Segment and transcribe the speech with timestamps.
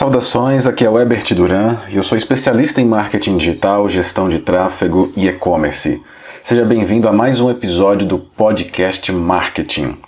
[0.00, 4.38] Saudações, aqui é o Ebert Duran e eu sou especialista em marketing digital, gestão de
[4.38, 6.02] tráfego e e-commerce.
[6.42, 9.98] Seja bem-vindo a mais um episódio do podcast Marketing.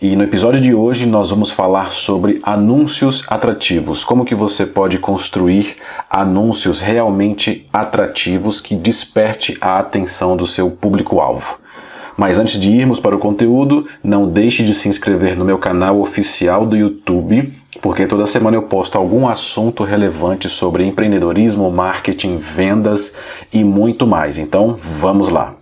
[0.00, 4.96] E no episódio de hoje nós vamos falar sobre anúncios atrativos, como que você pode
[4.96, 5.76] construir
[6.08, 11.58] anúncios realmente atrativos que desperte a atenção do seu público-alvo.
[12.16, 16.00] Mas antes de irmos para o conteúdo, não deixe de se inscrever no meu canal
[16.00, 23.14] oficial do YouTube porque toda semana eu posto algum assunto relevante sobre empreendedorismo, marketing, vendas
[23.52, 24.38] e muito mais.
[24.38, 25.54] Então, vamos lá.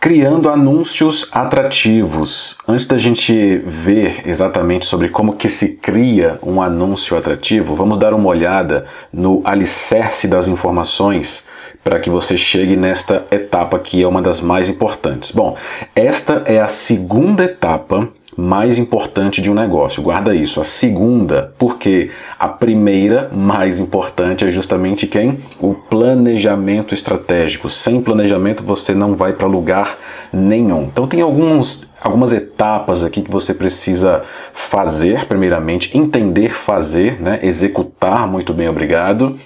[0.00, 2.58] Criando anúncios atrativos.
[2.68, 8.12] Antes da gente ver exatamente sobre como que se cria um anúncio atrativo, vamos dar
[8.12, 11.46] uma olhada no alicerce das informações
[11.84, 15.30] para que você chegue nesta etapa que é uma das mais importantes.
[15.30, 15.56] Bom,
[15.94, 20.02] esta é a segunda etapa mais importante de um negócio.
[20.02, 20.60] Guarda isso.
[20.60, 25.40] A segunda, porque a primeira mais importante é justamente quem?
[25.60, 27.70] O planejamento estratégico.
[27.70, 29.98] Sem planejamento você não vai para lugar
[30.32, 30.84] nenhum.
[30.84, 37.40] Então tem alguns algumas etapas aqui que você precisa fazer, primeiramente, entender fazer, né?
[37.42, 39.38] executar, muito bem, obrigado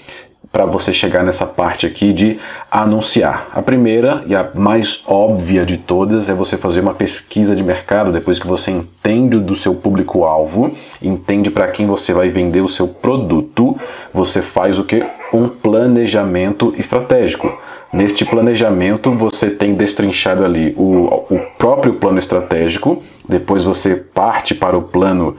[0.59, 3.47] para você chegar nessa parte aqui de anunciar.
[3.53, 8.11] A primeira e a mais óbvia de todas é você fazer uma pesquisa de mercado
[8.11, 12.89] depois que você entende do seu público-alvo, entende para quem você vai vender o seu
[12.89, 13.79] produto,
[14.13, 15.01] você faz o que?
[15.33, 17.57] Um planejamento estratégico.
[17.93, 24.77] Neste planejamento você tem destrinchado ali o, o próprio plano estratégico, depois você parte para
[24.77, 25.37] o plano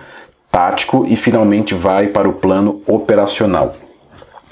[0.50, 3.75] tático e finalmente vai para o plano operacional.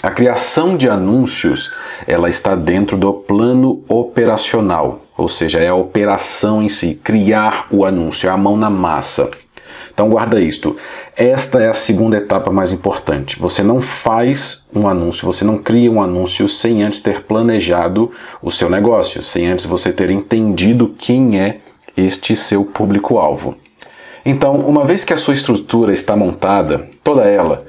[0.01, 1.73] A criação de anúncios,
[2.05, 7.83] ela está dentro do plano operacional, ou seja, é a operação em si, criar o
[7.83, 9.31] anúncio, é a mão na massa.
[9.91, 10.77] Então guarda isto.
[11.15, 13.39] Esta é a segunda etapa mais importante.
[13.39, 18.51] Você não faz um anúncio, você não cria um anúncio sem antes ter planejado o
[18.51, 21.61] seu negócio, sem antes você ter entendido quem é
[21.97, 23.57] este seu público-alvo.
[24.23, 27.65] Então, uma vez que a sua estrutura está montada, toda ela,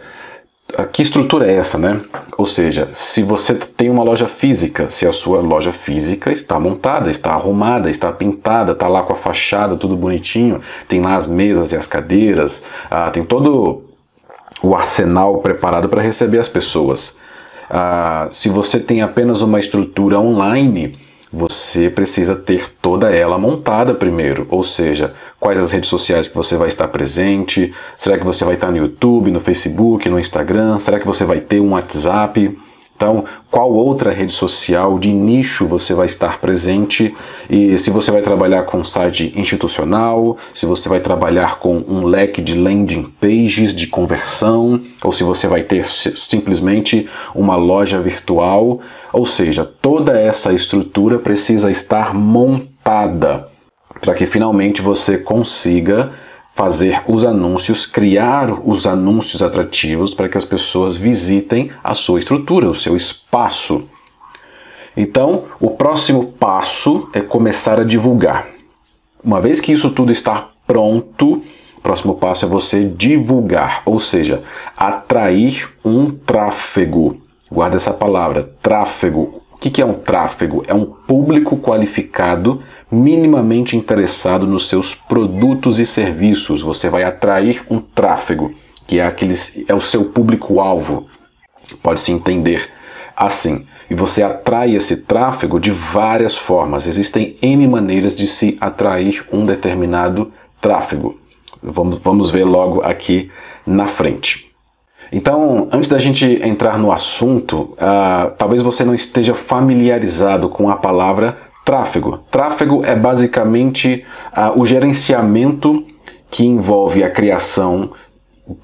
[0.92, 2.02] que estrutura é essa, né?
[2.36, 7.10] Ou seja, se você tem uma loja física, se a sua loja física está montada,
[7.10, 11.72] está arrumada, está pintada, está lá com a fachada, tudo bonitinho, tem lá as mesas
[11.72, 13.84] e as cadeiras, ah, tem todo
[14.62, 17.18] o arsenal preparado para receber as pessoas.
[17.70, 20.98] Ah, se você tem apenas uma estrutura online,
[21.32, 26.56] você precisa ter toda ela montada primeiro, ou seja, quais as redes sociais que você
[26.56, 30.98] vai estar presente, será que você vai estar no YouTube, no Facebook, no Instagram, será
[30.98, 32.58] que você vai ter um WhatsApp?
[32.98, 37.14] Então, qual outra rede social de nicho você vai estar presente?
[37.48, 42.42] E se você vai trabalhar com site institucional, se você vai trabalhar com um leque
[42.42, 48.80] de landing pages de conversão, ou se você vai ter simplesmente uma loja virtual,
[49.12, 53.46] ou seja, toda essa estrutura precisa estar montada
[54.00, 56.10] para que finalmente você consiga
[56.58, 62.68] fazer os anúncios, criar os anúncios atrativos para que as pessoas visitem a sua estrutura,
[62.68, 63.88] o seu espaço.
[64.96, 68.48] Então, o próximo passo é começar a divulgar.
[69.22, 71.44] Uma vez que isso tudo está pronto,
[71.76, 74.42] o próximo passo é você divulgar, ou seja,
[74.76, 77.22] atrair um tráfego.
[77.48, 79.42] Guarda essa palavra, tráfego.
[79.58, 80.62] O que é um tráfego?
[80.68, 86.62] É um público qualificado minimamente interessado nos seus produtos e serviços.
[86.62, 88.54] Você vai atrair um tráfego,
[88.86, 91.08] que é, aqueles, é o seu público-alvo.
[91.82, 92.70] Pode-se entender
[93.16, 93.66] assim.
[93.90, 96.86] E você atrai esse tráfego de várias formas.
[96.86, 101.18] Existem N maneiras de se atrair um determinado tráfego.
[101.60, 103.28] Vamos, vamos ver logo aqui
[103.66, 104.47] na frente.
[105.12, 110.76] Então, antes da gente entrar no assunto, uh, talvez você não esteja familiarizado com a
[110.76, 112.20] palavra tráfego.
[112.30, 114.04] Tráfego é basicamente
[114.36, 115.84] uh, o gerenciamento
[116.30, 117.90] que envolve a criação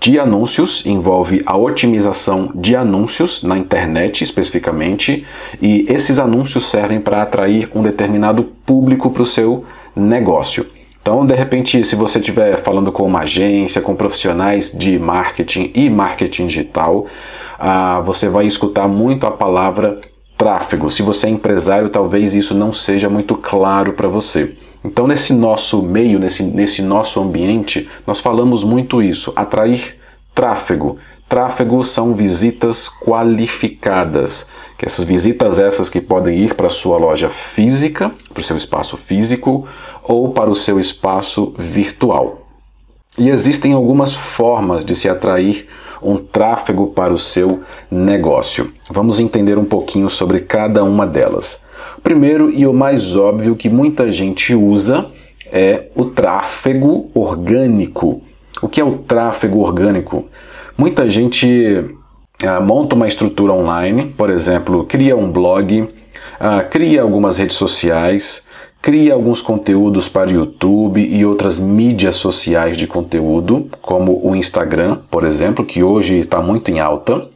[0.00, 5.26] de anúncios, envolve a otimização de anúncios na internet especificamente,
[5.60, 9.64] e esses anúncios servem para atrair um determinado público para o seu
[9.94, 10.66] negócio.
[11.04, 15.90] Então, de repente, se você estiver falando com uma agência, com profissionais de marketing e
[15.90, 17.04] marketing digital,
[17.58, 20.00] ah, você vai escutar muito a palavra
[20.38, 20.90] tráfego.
[20.90, 24.56] Se você é empresário, talvez isso não seja muito claro para você.
[24.82, 29.98] Então, nesse nosso meio, nesse, nesse nosso ambiente, nós falamos muito isso: atrair
[30.34, 30.96] tráfego.
[31.28, 34.46] Tráfego são visitas qualificadas.
[34.84, 38.98] Essas visitas essas que podem ir para a sua loja física, para o seu espaço
[38.98, 39.66] físico,
[40.02, 42.46] ou para o seu espaço virtual.
[43.16, 45.66] E existem algumas formas de se atrair
[46.02, 48.74] um tráfego para o seu negócio.
[48.90, 51.64] Vamos entender um pouquinho sobre cada uma delas.
[52.02, 55.06] Primeiro e o mais óbvio que muita gente usa
[55.46, 58.20] é o tráfego orgânico.
[58.60, 60.26] O que é o tráfego orgânico?
[60.76, 61.96] Muita gente
[62.42, 65.88] ah, monta uma estrutura online, por exemplo, cria um blog,
[66.40, 68.42] ah, cria algumas redes sociais,
[68.82, 74.98] cria alguns conteúdos para o YouTube e outras mídias sociais de conteúdo, como o Instagram,
[75.10, 77.28] por exemplo, que hoje está muito em alta.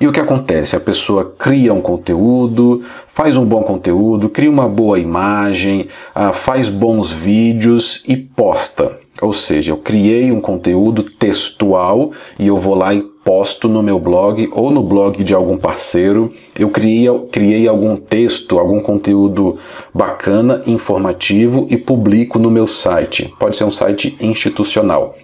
[0.00, 0.74] E o que acontece?
[0.74, 6.68] A pessoa cria um conteúdo, faz um bom conteúdo, cria uma boa imagem, ah, faz
[6.68, 8.98] bons vídeos e posta.
[9.20, 13.98] Ou seja, eu criei um conteúdo textual e eu vou lá e posto no meu
[13.98, 16.32] blog ou no blog de algum parceiro.
[16.58, 19.58] Eu criei, criei algum texto, algum conteúdo
[19.94, 23.32] bacana, informativo e publico no meu site.
[23.38, 25.16] Pode ser um site institucional.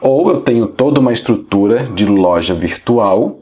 [0.00, 3.40] Ou eu tenho toda uma estrutura de loja virtual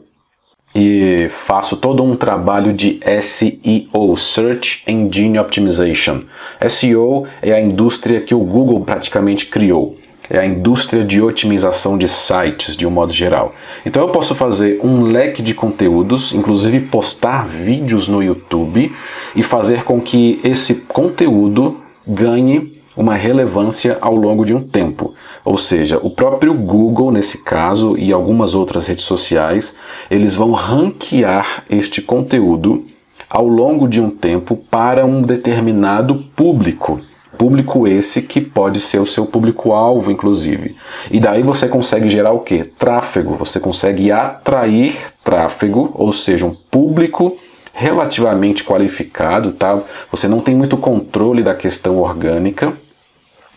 [0.75, 6.21] e faço todo um trabalho de SEO, Search Engine Optimization.
[6.67, 9.97] SEO é a indústria que o Google praticamente criou.
[10.29, 13.53] É a indústria de otimização de sites de um modo geral.
[13.85, 18.93] Então eu posso fazer um leque de conteúdos, inclusive postar vídeos no YouTube
[19.35, 25.13] e fazer com que esse conteúdo ganhe uma relevância ao longo de um tempo.
[25.43, 29.75] Ou seja, o próprio Google, nesse caso, e algumas outras redes sociais,
[30.09, 32.85] eles vão ranquear este conteúdo
[33.29, 37.01] ao longo de um tempo para um determinado público.
[37.37, 40.75] Público esse que pode ser o seu público-alvo, inclusive.
[41.11, 42.63] E daí você consegue gerar o que?
[42.63, 43.35] Tráfego.
[43.35, 47.37] Você consegue atrair tráfego, ou seja, um público
[47.73, 49.81] relativamente qualificado, tá?
[50.11, 52.73] Você não tem muito controle da questão orgânica,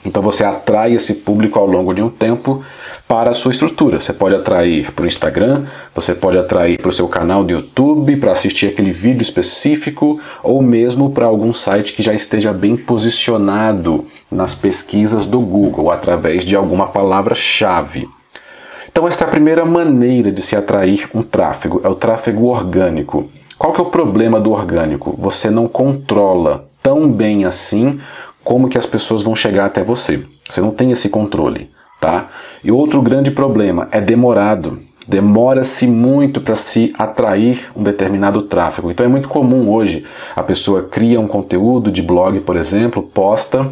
[0.06, 2.64] então você atrai esse público ao longo de um tempo
[3.08, 4.00] para a sua estrutura.
[4.00, 8.16] Você pode atrair para o Instagram, você pode atrair para o seu canal do YouTube
[8.16, 14.06] para assistir aquele vídeo específico, ou mesmo para algum site que já esteja bem posicionado
[14.30, 18.08] nas pesquisas do Google através de alguma palavra-chave.
[18.88, 23.28] Então esta é a primeira maneira de se atrair um tráfego, é o tráfego orgânico.
[23.58, 25.16] Qual que é o problema do orgânico?
[25.18, 27.98] Você não controla tão bem assim
[28.46, 30.24] como que as pessoas vão chegar até você.
[30.48, 31.68] Você não tem esse controle,
[32.00, 32.28] tá?
[32.62, 34.78] E outro grande problema é demorado.
[35.08, 38.88] Demora-se muito para se atrair um determinado tráfego.
[38.88, 40.04] Então é muito comum hoje
[40.36, 43.68] a pessoa cria um conteúdo de blog, por exemplo, posta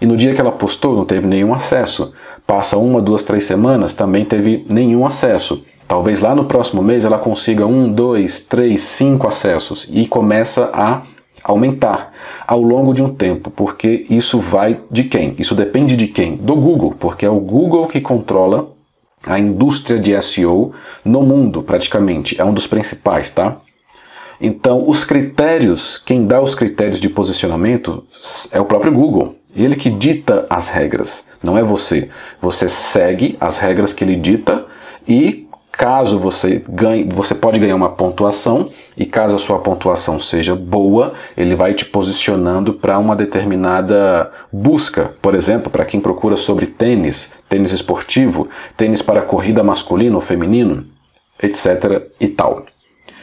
[0.00, 2.14] e no dia que ela postou não teve nenhum acesso.
[2.46, 5.62] Passa uma, duas, três semanas, também teve nenhum acesso.
[5.86, 11.02] Talvez lá no próximo mês ela consiga um, dois, três, cinco acessos e começa a
[11.44, 12.12] aumentar
[12.46, 15.36] ao longo de um tempo, porque isso vai de quem?
[15.38, 16.36] Isso depende de quem?
[16.36, 18.66] Do Google, porque é o Google que controla
[19.26, 20.72] a indústria de SEO
[21.04, 22.40] no mundo, praticamente.
[22.40, 23.58] É um dos principais, tá?
[24.40, 28.04] Então, os critérios, quem dá os critérios de posicionamento
[28.50, 29.36] é o próprio Google.
[29.54, 32.10] Ele que dita as regras, não é você.
[32.40, 34.66] Você segue as regras que ele dita
[35.06, 35.43] e
[35.76, 41.14] Caso você ganhe, você pode ganhar uma pontuação e caso a sua pontuação seja boa,
[41.36, 45.14] ele vai te posicionando para uma determinada busca.
[45.20, 50.86] Por exemplo, para quem procura sobre tênis, tênis esportivo, tênis para corrida masculino ou feminino,
[51.42, 52.06] etc.
[52.20, 52.66] e tal.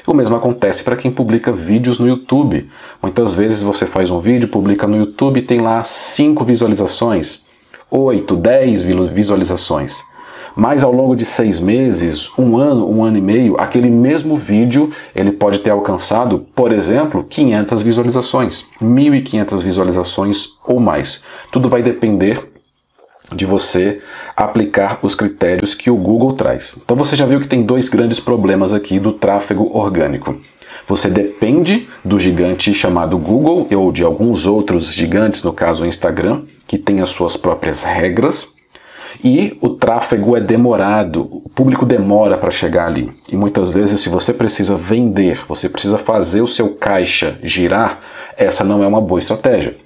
[0.05, 2.69] O mesmo acontece para quem publica vídeos no YouTube.
[3.01, 7.45] Muitas vezes você faz um vídeo, publica no YouTube e tem lá 5 visualizações,
[7.89, 10.10] 8, 10 visualizações.
[10.55, 14.91] Mas ao longo de seis meses, um ano, um ano e meio, aquele mesmo vídeo
[15.15, 21.23] ele pode ter alcançado, por exemplo, 500 visualizações, 1.500 visualizações ou mais.
[21.51, 22.51] Tudo vai depender
[23.33, 24.01] de você
[24.35, 26.77] aplicar os critérios que o Google traz.
[26.83, 30.35] Então você já viu que tem dois grandes problemas aqui do tráfego orgânico.
[30.87, 36.43] Você depende do gigante chamado Google ou de alguns outros gigantes, no caso o Instagram,
[36.67, 38.53] que tem as suas próprias regras
[39.23, 43.11] e o tráfego é demorado, o público demora para chegar ali.
[43.31, 47.99] E muitas vezes, se você precisa vender, você precisa fazer o seu caixa girar,
[48.37, 49.77] essa não é uma boa estratégia.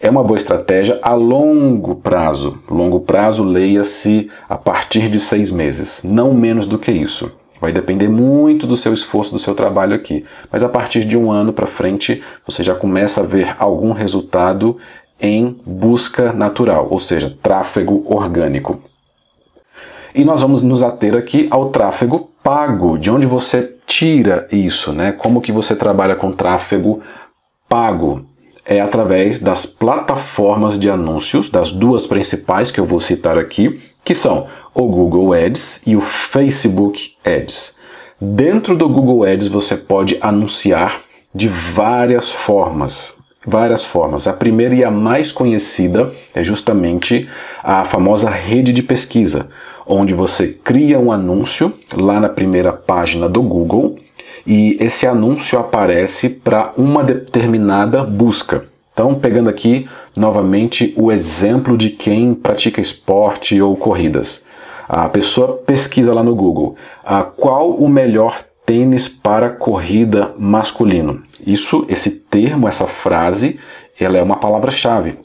[0.00, 2.62] É uma boa estratégia a longo prazo.
[2.70, 7.32] Longo prazo, leia-se a partir de seis meses, não menos do que isso.
[7.60, 10.24] Vai depender muito do seu esforço, do seu trabalho aqui.
[10.52, 14.76] Mas a partir de um ano para frente, você já começa a ver algum resultado
[15.20, 18.80] em busca natural, ou seja, tráfego orgânico.
[20.14, 25.12] E nós vamos nos ater aqui ao tráfego pago, de onde você tira isso, né?
[25.12, 27.02] Como que você trabalha com tráfego
[27.68, 28.26] pago?
[28.64, 34.14] É através das plataformas de anúncios, das duas principais que eu vou citar aqui, que
[34.14, 37.76] são o Google Ads e o Facebook Ads.
[38.20, 41.00] Dentro do Google Ads você pode anunciar
[41.34, 43.17] de várias formas.
[43.50, 44.28] Várias formas.
[44.28, 47.26] A primeira e a mais conhecida é justamente
[47.64, 49.48] a famosa rede de pesquisa,
[49.86, 53.98] onde você cria um anúncio lá na primeira página do Google
[54.46, 58.66] e esse anúncio aparece para uma determinada busca.
[58.92, 64.44] Então, pegando aqui novamente o exemplo de quem pratica esporte ou corridas.
[64.86, 71.22] A pessoa pesquisa lá no Google a qual o melhor tênis para corrida masculino.
[71.48, 73.58] Isso, esse termo, essa frase,
[73.98, 75.16] ela é uma palavra-chave.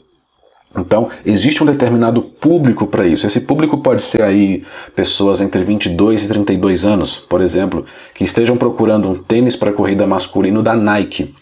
[0.74, 3.28] Então, existe um determinado público para isso.
[3.28, 4.64] Esse público pode ser aí
[4.96, 10.08] pessoas entre 22 e 32 anos, por exemplo, que estejam procurando um tênis para corrida
[10.08, 11.36] masculino da Nike.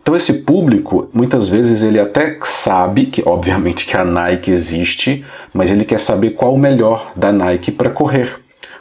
[0.00, 5.72] Então esse público, muitas vezes ele até sabe que, obviamente, que a Nike existe, mas
[5.72, 8.39] ele quer saber qual o melhor da Nike para correr.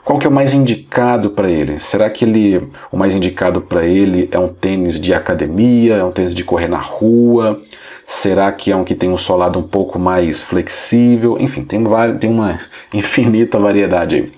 [0.09, 1.77] Qual que é o mais indicado para ele?
[1.77, 6.09] Será que ele, o mais indicado para ele é um tênis de academia, é um
[6.09, 7.61] tênis de correr na rua?
[8.07, 11.37] Será que é um que tem um solado um pouco mais flexível?
[11.39, 11.83] Enfim, tem,
[12.19, 12.59] tem uma
[12.91, 14.33] infinita variedade aí.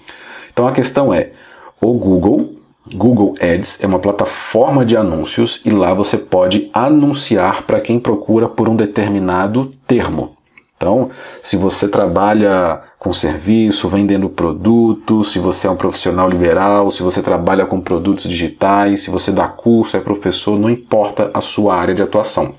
[0.52, 1.32] Então a questão é,
[1.80, 2.58] o Google
[2.94, 8.50] Google Ads é uma plataforma de anúncios e lá você pode anunciar para quem procura
[8.50, 10.36] por um determinado termo.
[10.82, 11.12] Então,
[11.44, 17.22] se você trabalha com serviço, vendendo produto, se você é um profissional liberal, se você
[17.22, 21.94] trabalha com produtos digitais, se você dá curso, é professor, não importa a sua área
[21.94, 22.56] de atuação.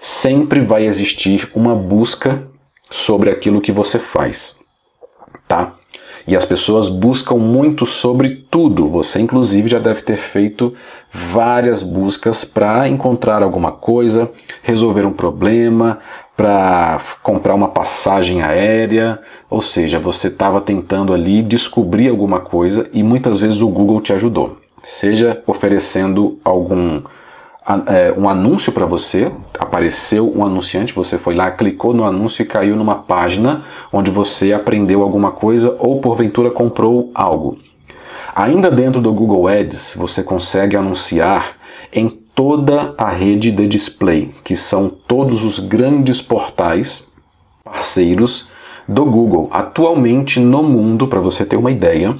[0.00, 2.42] Sempre vai existir uma busca
[2.90, 4.56] sobre aquilo que você faz,
[5.46, 5.74] tá?
[6.26, 8.88] E as pessoas buscam muito sobre tudo.
[8.88, 10.74] Você, inclusive, já deve ter feito
[11.12, 14.30] várias buscas para encontrar alguma coisa,
[14.62, 16.00] resolver um problema,
[16.36, 19.20] para comprar uma passagem aérea.
[19.48, 24.12] Ou seja, você estava tentando ali descobrir alguma coisa e muitas vezes o Google te
[24.12, 24.58] ajudou.
[24.82, 27.02] Seja oferecendo algum
[27.86, 32.46] é, um anúncio para você, apareceu um anunciante, você foi lá, clicou no anúncio e
[32.46, 37.58] caiu numa página onde você aprendeu alguma coisa ou porventura comprou algo.
[38.34, 41.56] Ainda dentro do Google Ads, você consegue anunciar
[41.92, 47.06] em toda a rede de display, que são todos os grandes portais
[47.62, 48.48] parceiros
[48.88, 49.48] do Google.
[49.52, 52.16] Atualmente no mundo, para você ter uma ideia,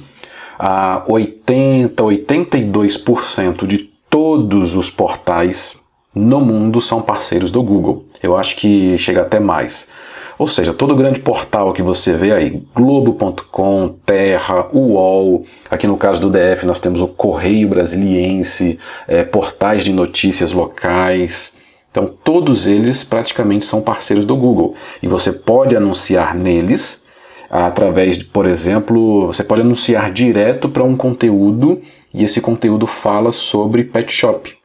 [0.57, 5.77] a 80, 82% de todos os portais
[6.13, 8.05] no mundo são parceiros do Google.
[8.23, 9.89] Eu acho que chega até mais.
[10.37, 16.21] Ou seja, todo grande portal que você vê aí, Globo.com, Terra, UOL, aqui no caso
[16.21, 18.77] do DF nós temos o Correio Brasiliense,
[19.07, 21.55] é, portais de notícias locais.
[21.89, 24.75] Então, todos eles praticamente são parceiros do Google.
[25.01, 27.05] E você pode anunciar neles
[27.49, 31.81] através de, por exemplo, você pode anunciar direto para um conteúdo
[32.13, 34.57] e esse conteúdo fala sobre pet shop.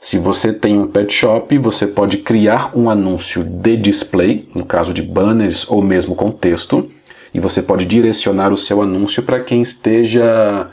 [0.00, 4.94] Se você tem um pet shop, você pode criar um anúncio de display, no caso
[4.94, 6.90] de banners ou mesmo com texto,
[7.34, 10.70] e você pode direcionar o seu anúncio para quem esteja,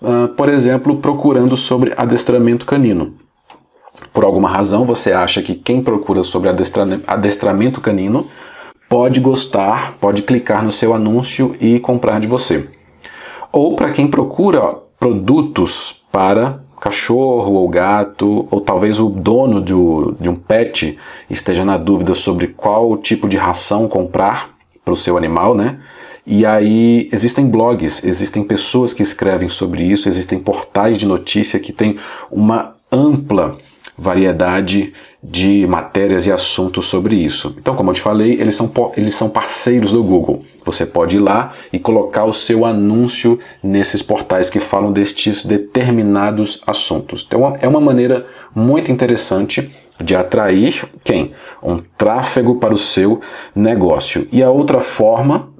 [0.00, 3.14] uh, por exemplo, procurando sobre adestramento canino.
[4.14, 8.28] Por alguma razão, você acha que quem procura sobre adestramento canino
[8.88, 12.66] pode gostar, pode clicar no seu anúncio e comprar de você.
[13.52, 19.74] Ou para quem procura produtos para cachorro ou gato, ou talvez o dono de,
[20.18, 24.50] de um pet esteja na dúvida sobre qual tipo de ração comprar
[24.84, 25.78] para o seu animal, né?
[26.26, 31.72] E aí existem blogs, existem pessoas que escrevem sobre isso, existem portais de notícia que
[31.72, 31.98] têm
[32.30, 33.58] uma ampla
[33.96, 37.54] variedade de matérias e assuntos sobre isso.
[37.58, 40.44] Então, como eu te falei, eles são, eles são parceiros do Google.
[40.70, 46.62] Você pode ir lá e colocar o seu anúncio nesses portais que falam destes determinados
[46.64, 47.24] assuntos.
[47.26, 51.32] Então, é uma maneira muito interessante de atrair quem?
[51.60, 53.20] Um tráfego para o seu
[53.54, 54.28] negócio.
[54.32, 55.50] E a outra forma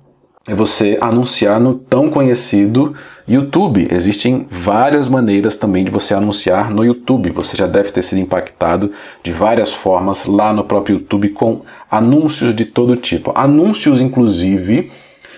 [0.47, 2.95] é você anunciar no tão conhecido
[3.31, 3.87] YouTube.
[3.93, 7.31] Existem várias maneiras também de você anunciar no YouTube.
[7.31, 8.91] Você já deve ter sido impactado
[9.23, 13.31] de várias formas lá no próprio YouTube com anúncios de todo tipo.
[13.37, 14.91] Anúncios, inclusive,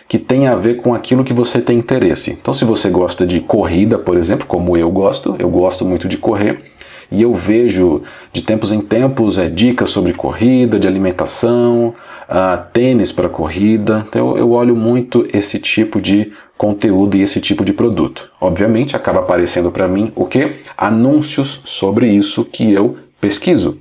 [0.08, 2.30] que tem a ver com aquilo que você tem interesse.
[2.30, 6.16] Então, se você gosta de corrida, por exemplo, como eu gosto, eu gosto muito de
[6.16, 6.72] correr,
[7.12, 8.02] e eu vejo
[8.32, 11.94] de tempos em tempos é, dicas sobre corrida, de alimentação,
[12.28, 14.04] uh, tênis para corrida.
[14.08, 18.30] Então eu, olho muito esse tipo de conteúdo e esse tipo de produto.
[18.40, 20.56] Obviamente acaba aparecendo para mim o que?
[20.76, 23.78] Anúncios sobre isso que eu pesquiso.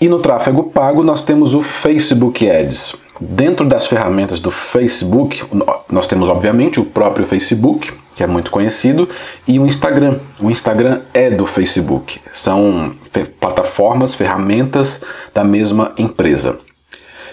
[0.00, 2.96] E no tráfego pago nós temos o Facebook Ads.
[3.18, 5.42] Dentro das ferramentas do Facebook,
[5.88, 9.08] nós temos obviamente o próprio Facebook, que é muito conhecido,
[9.46, 10.18] e o Instagram.
[10.40, 12.20] O Instagram é do Facebook.
[12.32, 12.94] São
[13.40, 15.02] plataformas, ferramentas
[15.32, 16.58] da mesma empresa.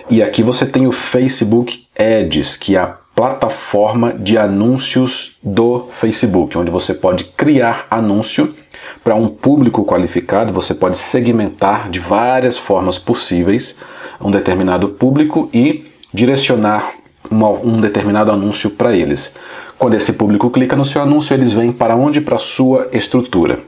[0.10, 6.58] E aqui você tem o Facebook Ads, que é a plataforma de anúncios do Facebook,
[6.58, 8.56] onde você pode criar anúncio
[9.04, 13.76] para um público qualificado, você pode segmentar de várias formas possíveis
[14.20, 16.94] um determinado público e direcionar
[17.30, 19.36] uma, um determinado anúncio para eles.
[19.82, 22.22] Quando esse público clica no seu anúncio, eles vêm para onde?
[22.22, 23.62] Para a sua estrutura.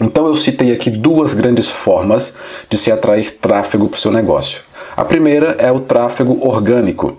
[0.00, 2.36] Então eu citei aqui duas grandes formas
[2.68, 4.62] de se atrair tráfego para o seu negócio.
[4.96, 7.18] A primeira é o tráfego orgânico,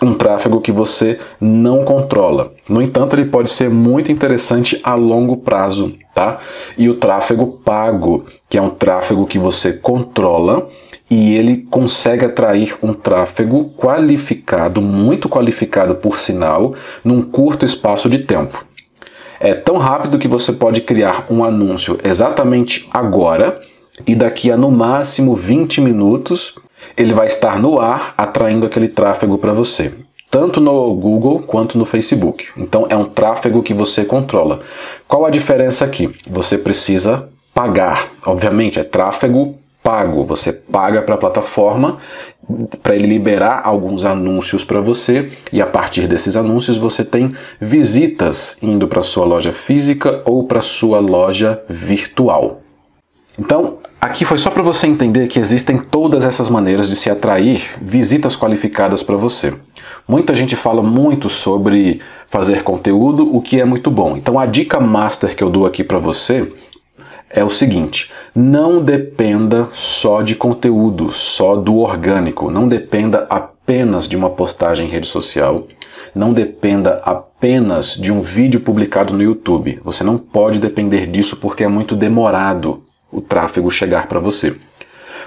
[0.00, 2.52] um tráfego que você não controla.
[2.68, 6.38] No entanto, ele pode ser muito interessante a longo prazo, tá?
[6.78, 10.70] E o tráfego pago, que é um tráfego que você controla
[11.10, 18.20] e ele consegue atrair um tráfego qualificado, muito qualificado por sinal, num curto espaço de
[18.20, 18.64] tempo.
[19.38, 23.60] É tão rápido que você pode criar um anúncio exatamente agora
[24.06, 26.54] e daqui a no máximo 20 minutos
[26.96, 29.92] ele vai estar no ar atraindo aquele tráfego para você,
[30.30, 32.46] tanto no Google quanto no Facebook.
[32.56, 34.60] Então é um tráfego que você controla.
[35.06, 36.10] Qual a diferença aqui?
[36.28, 38.10] Você precisa pagar.
[38.24, 40.24] Obviamente é tráfego pago.
[40.24, 41.98] Você paga para a plataforma
[42.82, 48.58] para ele liberar alguns anúncios para você e a partir desses anúncios você tem visitas
[48.60, 52.62] indo para sua loja física ou para sua loja virtual.
[53.38, 57.76] Então, aqui foi só para você entender que existem todas essas maneiras de se atrair
[57.80, 59.54] visitas qualificadas para você.
[60.08, 64.16] Muita gente fala muito sobre fazer conteúdo, o que é muito bom.
[64.16, 66.50] Então, a dica master que eu dou aqui para você
[67.30, 74.16] é o seguinte: não dependa só de conteúdo, só do orgânico, não dependa apenas de
[74.16, 75.66] uma postagem em rede social,
[76.14, 79.80] não dependa apenas de um vídeo publicado no YouTube.
[79.84, 84.56] Você não pode depender disso porque é muito demorado o tráfego chegar para você.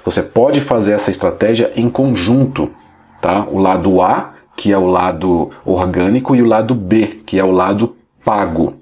[0.06, 2.69] Você pode fazer essa estratégia em conjunto,
[3.21, 3.45] tá?
[3.52, 7.52] O lado A, que é o lado orgânico, e o lado B, que é o
[7.52, 8.76] lado pago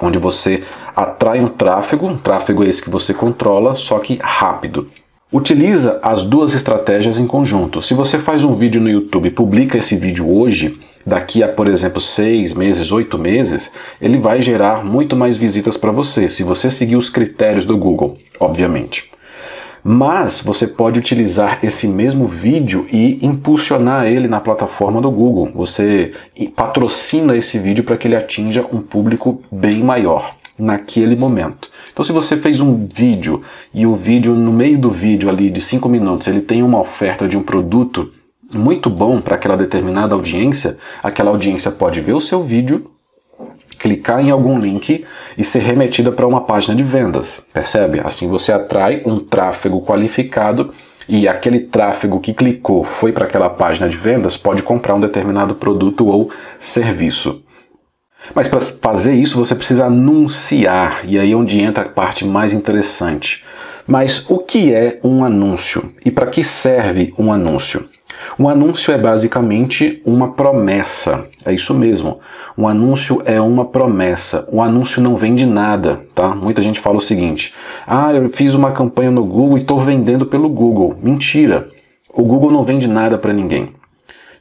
[0.00, 0.62] onde você
[0.94, 4.88] atrai um tráfego, um tráfego esse que você controla, só que rápido.
[5.32, 7.82] Utiliza as duas estratégias em conjunto.
[7.82, 11.66] Se você faz um vídeo no YouTube e publica esse vídeo hoje, daqui a, por
[11.66, 16.70] exemplo, seis meses, oito meses, ele vai gerar muito mais visitas para você, se você
[16.70, 19.13] seguir os critérios do Google, obviamente.
[19.86, 25.50] Mas você pode utilizar esse mesmo vídeo e impulsionar ele na plataforma do Google.
[25.54, 26.12] Você
[26.56, 31.68] patrocina esse vídeo para que ele atinja um público bem maior naquele momento.
[31.92, 33.42] Então, se você fez um vídeo
[33.74, 37.28] e o vídeo, no meio do vídeo ali de 5 minutos, ele tem uma oferta
[37.28, 38.10] de um produto
[38.54, 42.90] muito bom para aquela determinada audiência, aquela audiência pode ver o seu vídeo
[43.84, 45.04] clicar em algum link
[45.36, 48.00] e ser remetida para uma página de vendas, percebe?
[48.02, 50.72] Assim você atrai um tráfego qualificado
[51.06, 55.56] e aquele tráfego que clicou foi para aquela página de vendas pode comprar um determinado
[55.56, 57.42] produto ou serviço.
[58.34, 62.54] Mas para fazer isso você precisa anunciar, e aí é onde entra a parte mais
[62.54, 63.44] interessante.
[63.86, 67.86] Mas o que é um anúncio e para que serve um anúncio?
[68.38, 71.26] Um anúncio é basicamente uma promessa.
[71.44, 72.20] É isso mesmo.
[72.56, 74.48] Um anúncio é uma promessa.
[74.52, 76.34] Um anúncio não vende nada, tá?
[76.34, 77.54] Muita gente fala o seguinte:
[77.86, 80.96] "Ah, eu fiz uma campanha no Google e estou vendendo pelo Google".
[81.02, 81.68] Mentira.
[82.12, 83.70] O Google não vende nada para ninguém.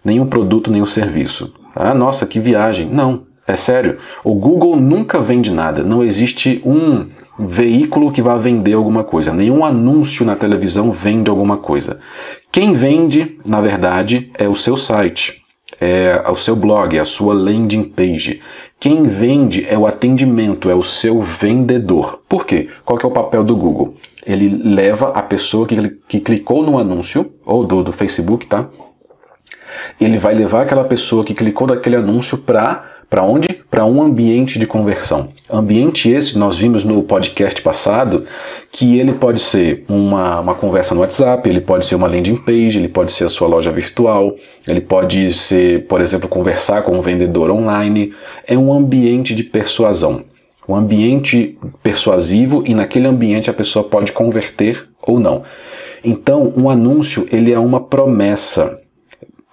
[0.03, 1.53] Nenhum produto, nenhum serviço.
[1.75, 2.87] Ah, nossa, que viagem.
[2.87, 3.97] Não, é sério.
[4.23, 5.83] O Google nunca vende nada.
[5.83, 9.33] Não existe um veículo que vá vender alguma coisa.
[9.33, 11.99] Nenhum anúncio na televisão vende alguma coisa.
[12.51, 15.43] Quem vende, na verdade, é o seu site,
[15.81, 18.41] é o seu blog, é a sua landing page.
[18.79, 22.21] Quem vende é o atendimento, é o seu vendedor.
[22.27, 22.69] Por quê?
[22.83, 23.95] Qual que é o papel do Google?
[24.25, 28.69] Ele leva a pessoa que, que clicou no anúncio, ou do, do Facebook, tá?
[29.99, 33.47] Ele vai levar aquela pessoa que clicou naquele anúncio para para onde?
[33.69, 35.29] Para um ambiente de conversão.
[35.47, 38.25] Ambiente esse, nós vimos no podcast passado,
[38.71, 42.79] que ele pode ser uma, uma conversa no WhatsApp, ele pode ser uma landing page,
[42.79, 44.35] ele pode ser a sua loja virtual,
[44.67, 48.11] ele pode ser, por exemplo, conversar com um vendedor online.
[48.47, 50.23] É um ambiente de persuasão.
[50.67, 55.43] Um ambiente persuasivo e naquele ambiente a pessoa pode converter ou não.
[56.03, 58.81] Então, um anúncio ele é uma promessa.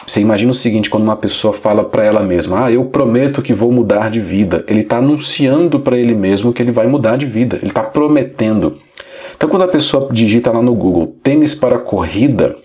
[0.07, 3.53] Você imagina o seguinte, quando uma pessoa fala para ela mesma, ah, eu prometo que
[3.53, 4.65] vou mudar de vida.
[4.67, 7.57] Ele está anunciando para ele mesmo que ele vai mudar de vida.
[7.57, 8.79] Ele está prometendo.
[9.37, 12.57] Então, quando a pessoa digita lá no Google tênis para corrida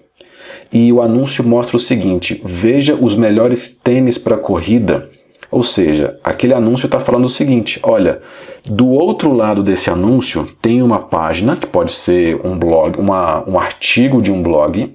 [0.71, 5.10] e o anúncio mostra o seguinte: veja os melhores tênis para corrida.
[5.52, 8.21] Ou seja, aquele anúncio está falando o seguinte: olha,
[8.65, 13.60] do outro lado desse anúncio tem uma página que pode ser um blog, uma, um
[13.60, 14.93] artigo de um blog,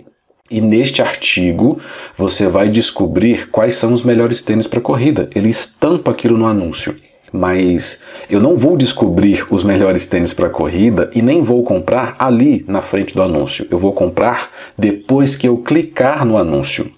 [0.51, 1.79] e neste artigo
[2.17, 5.31] você vai descobrir quais são os melhores tênis para corrida.
[5.35, 6.97] Ele estampa aquilo no anúncio.
[7.33, 12.65] Mas eu não vou descobrir os melhores tênis para corrida e nem vou comprar ali
[12.67, 13.69] na frente do anúncio.
[13.71, 16.91] Eu vou comprar depois que eu clicar no anúncio.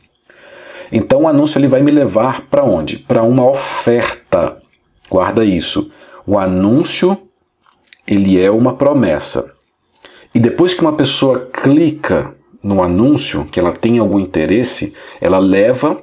[0.90, 2.96] Então o anúncio ele vai me levar para onde?
[2.96, 4.56] Para uma oferta.
[5.10, 5.90] Guarda isso.
[6.26, 7.18] O anúncio
[8.06, 9.52] ele é uma promessa.
[10.34, 16.00] E depois que uma pessoa clica no anúncio, que ela tem algum interesse, ela leva,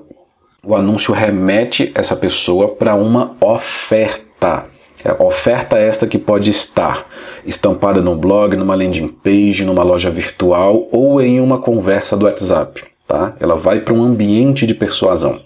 [0.63, 4.65] o anúncio remete essa pessoa para uma oferta.
[5.04, 7.08] É, oferta esta que pode estar
[7.45, 12.84] estampada no blog, numa landing page, numa loja virtual ou em uma conversa do WhatsApp.
[13.08, 13.34] Tá?
[13.39, 15.39] Ela vai para um ambiente de persuasão,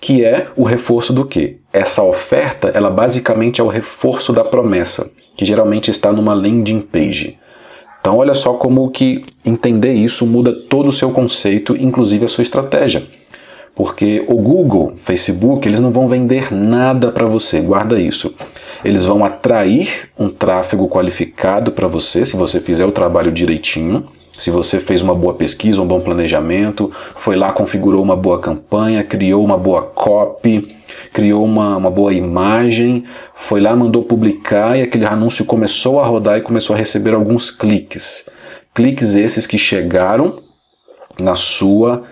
[0.00, 1.58] que é o reforço do que?
[1.72, 7.36] Essa oferta, ela basicamente é o reforço da promessa, que geralmente está numa landing page.
[8.08, 12.40] Então olha só como que entender isso muda todo o seu conceito, inclusive a sua
[12.40, 13.02] estratégia.
[13.76, 18.34] Porque o Google, Facebook, eles não vão vender nada para você, guarda isso.
[18.82, 24.50] Eles vão atrair um tráfego qualificado para você, se você fizer o trabalho direitinho, se
[24.50, 29.44] você fez uma boa pesquisa, um bom planejamento, foi lá, configurou uma boa campanha, criou
[29.44, 30.77] uma boa copy,
[31.12, 36.38] criou uma, uma boa imagem, foi lá, mandou publicar e aquele anúncio começou a rodar
[36.38, 38.28] e começou a receber alguns cliques.
[38.74, 40.42] Cliques esses que chegaram
[41.18, 42.04] na sua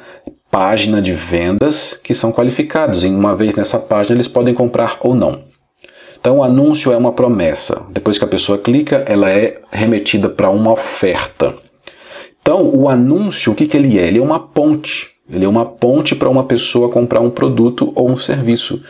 [0.50, 3.04] página de vendas que são qualificados.
[3.04, 5.44] E uma vez nessa página eles podem comprar ou não.
[6.18, 7.86] Então o anúncio é uma promessa.
[7.90, 11.54] Depois que a pessoa clica, ela é remetida para uma oferta.
[12.46, 14.06] Então, o anúncio, o que, que ele é?
[14.06, 15.15] Ele é uma ponte.
[15.28, 18.80] Ele é uma ponte para uma pessoa comprar um produto ou um serviço.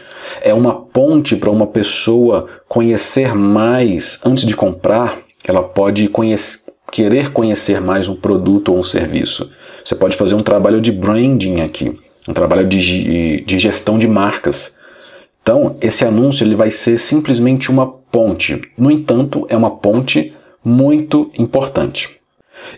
[0.43, 5.19] É uma ponte para uma pessoa conhecer mais antes de comprar.
[5.45, 9.51] Ela pode conhecer, querer conhecer mais um produto ou um serviço.
[9.83, 14.77] Você pode fazer um trabalho de branding aqui, um trabalho de, de gestão de marcas.
[15.43, 18.61] Então, esse anúncio ele vai ser simplesmente uma ponte.
[18.77, 22.17] No entanto, é uma ponte muito importante.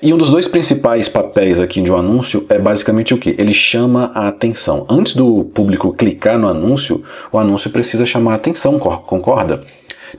[0.03, 3.35] E um dos dois principais papéis aqui de um anúncio é basicamente o que?
[3.39, 4.87] Ele chama a atenção.
[4.89, 9.65] Antes do público clicar no anúncio, o anúncio precisa chamar a atenção, concorda?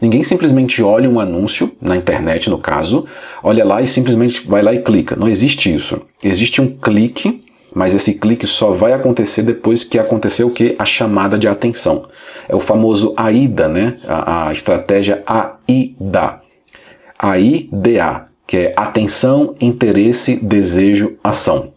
[0.02, 3.06] Ninguém simplesmente olha um anúncio, na internet no caso,
[3.42, 5.16] olha lá e simplesmente vai lá e clica.
[5.16, 6.02] Não existe isso.
[6.24, 7.44] Existe um clique,
[7.74, 10.76] mas esse clique só vai acontecer depois que aconteceu o que?
[10.78, 12.06] A chamada de atenção.
[12.48, 13.98] É o famoso AIDA, né?
[14.08, 16.42] A, a estratégia AIDA.
[17.18, 21.72] AIDA que é atenção, interesse, desejo, ação.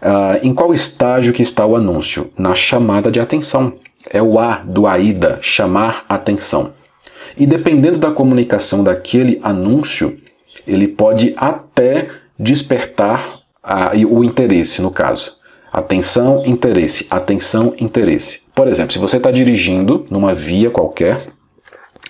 [0.00, 2.30] Uh, em qual estágio que está o anúncio?
[2.38, 3.72] Na chamada de atenção.
[4.08, 6.74] É o A do AIDA, chamar atenção.
[7.36, 10.16] E dependendo da comunicação daquele anúncio,
[10.64, 12.08] ele pode até
[12.38, 13.40] despertar
[14.08, 15.38] o interesse, no caso.
[15.72, 18.42] Atenção, interesse, atenção, interesse.
[18.54, 21.18] Por exemplo, se você está dirigindo numa via qualquer,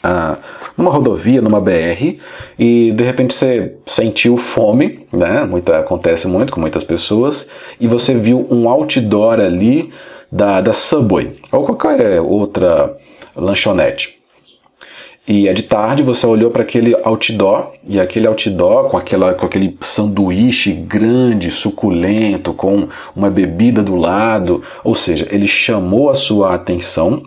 [0.02, 0.36] ah,
[0.76, 2.18] numa rodovia, numa BR,
[2.58, 5.44] e de repente você sentiu fome, né?
[5.44, 7.48] Muita, acontece muito com muitas pessoas,
[7.80, 9.90] e você viu um outdoor ali
[10.30, 12.96] da, da Subway, ou qualquer outra
[13.36, 14.18] lanchonete.
[15.26, 19.46] E é de tarde, você olhou para aquele outdoor, e aquele outdoor com, aquela, com
[19.46, 26.54] aquele sanduíche grande, suculento, com uma bebida do lado, ou seja, ele chamou a sua
[26.54, 27.22] atenção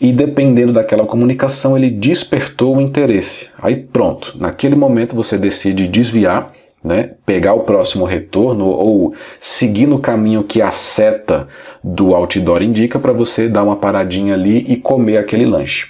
[0.00, 3.48] e dependendo daquela comunicação ele despertou o interesse.
[3.60, 9.98] Aí pronto, naquele momento você decide desviar, né, pegar o próximo retorno ou seguir no
[9.98, 11.48] caminho que a seta
[11.82, 15.88] do outdoor indica para você dar uma paradinha ali e comer aquele lanche.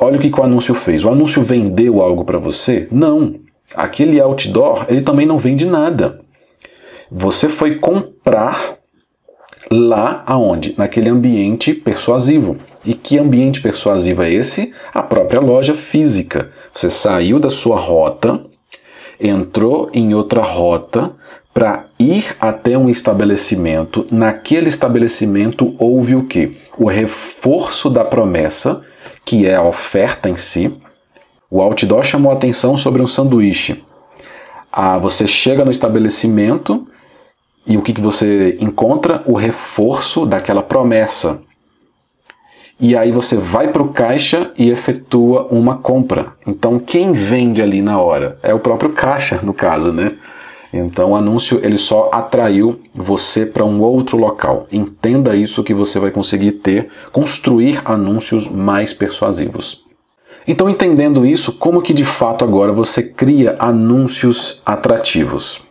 [0.00, 1.04] Olha o que, que o anúncio fez.
[1.04, 2.86] O anúncio vendeu algo para você?
[2.90, 3.34] Não.
[3.74, 6.20] Aquele outdoor, ele também não vende nada.
[7.10, 8.76] Você foi comprar
[9.70, 10.74] lá aonde?
[10.78, 12.56] Naquele ambiente persuasivo.
[12.88, 14.72] E que ambiente persuasivo é esse?
[14.94, 16.50] A própria loja física.
[16.74, 18.40] Você saiu da sua rota,
[19.20, 21.12] entrou em outra rota
[21.52, 24.06] para ir até um estabelecimento.
[24.10, 26.56] Naquele estabelecimento houve o que?
[26.78, 28.82] O reforço da promessa,
[29.22, 30.74] que é a oferta em si.
[31.50, 33.84] O outdoor chamou atenção sobre um sanduíche.
[34.72, 36.88] Ah, você chega no estabelecimento
[37.66, 39.22] e o que, que você encontra?
[39.26, 41.46] O reforço daquela promessa
[42.80, 46.32] e aí você vai para o caixa e efetua uma compra.
[46.46, 48.38] Então quem vende ali na hora?
[48.42, 50.16] É o próprio caixa, no caso, né?
[50.72, 54.66] Então o anúncio ele só atraiu você para um outro local.
[54.70, 59.84] Entenda isso que você vai conseguir ter, construir anúncios mais persuasivos.
[60.46, 65.67] Então entendendo isso, como que de fato agora você cria anúncios atrativos?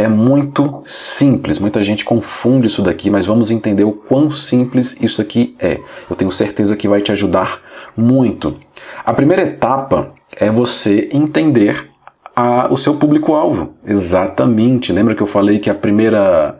[0.00, 5.20] É muito simples, muita gente confunde isso daqui, mas vamos entender o quão simples isso
[5.20, 5.78] aqui é.
[6.08, 7.60] Eu tenho certeza que vai te ajudar
[7.94, 8.56] muito.
[9.04, 11.90] A primeira etapa é você entender
[12.34, 13.74] a, o seu público-alvo.
[13.86, 14.90] Exatamente.
[14.90, 16.58] Lembra que eu falei que a primeira.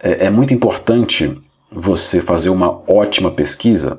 [0.00, 1.36] É, é muito importante
[1.68, 3.98] você fazer uma ótima pesquisa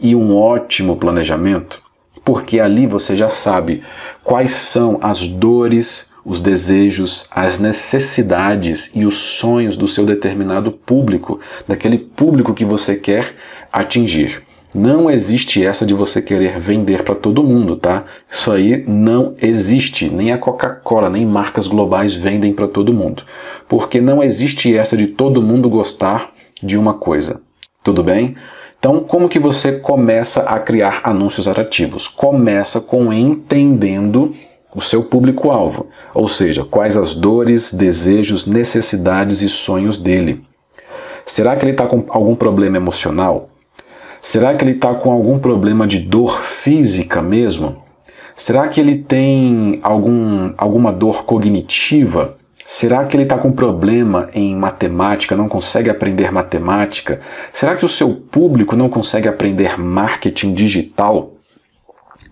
[0.00, 1.82] e um ótimo planejamento,
[2.24, 3.82] porque ali você já sabe
[4.24, 11.40] quais são as dores, os desejos, as necessidades e os sonhos do seu determinado público,
[11.66, 13.34] daquele público que você quer
[13.72, 14.42] atingir.
[14.74, 18.04] Não existe essa de você querer vender para todo mundo, tá?
[18.30, 20.08] Isso aí não existe.
[20.08, 23.22] Nem a Coca-Cola, nem marcas globais vendem para todo mundo.
[23.68, 26.32] Porque não existe essa de todo mundo gostar
[26.62, 27.42] de uma coisa.
[27.84, 28.34] Tudo bem?
[28.78, 32.08] Então, como que você começa a criar anúncios atrativos?
[32.08, 34.34] Começa com entendendo
[34.74, 40.44] o seu público-alvo, ou seja, quais as dores, desejos, necessidades e sonhos dele.
[41.26, 43.50] Será que ele está com algum problema emocional?
[44.20, 47.82] Será que ele está com algum problema de dor física mesmo?
[48.36, 52.38] Será que ele tem algum, alguma dor cognitiva?
[52.66, 57.20] Será que ele está com problema em matemática, não consegue aprender matemática?
[57.52, 61.31] Será que o seu público não consegue aprender marketing digital?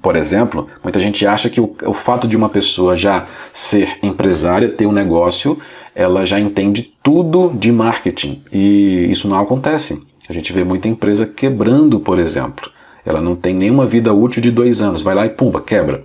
[0.03, 4.69] Por exemplo, muita gente acha que o, o, fato de uma pessoa já ser empresária,
[4.69, 5.59] ter um negócio,
[5.95, 8.43] ela já entende tudo de marketing.
[8.51, 10.03] E isso não acontece.
[10.29, 12.71] A gente vê muita empresa quebrando, por exemplo.
[13.05, 16.05] Ela não tem nenhuma vida útil de dois anos, vai lá e pumba, quebra,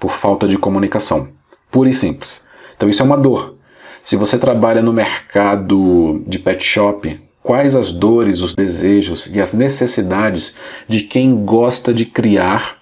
[0.00, 1.28] por falta de comunicação.
[1.70, 2.44] Pura e simples.
[2.76, 3.56] Então isso é uma dor.
[4.02, 9.52] Se você trabalha no mercado de pet shop, quais as dores, os desejos e as
[9.52, 10.56] necessidades
[10.88, 12.75] de quem gosta de criar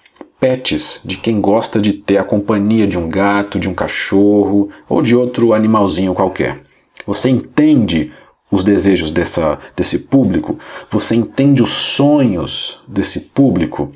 [0.45, 5.01] pets, de quem gosta de ter a companhia de um gato, de um cachorro ou
[5.01, 6.61] de outro animalzinho qualquer?
[7.07, 8.11] Você entende
[8.51, 13.91] os desejos dessa, desse público, você entende os sonhos desse público.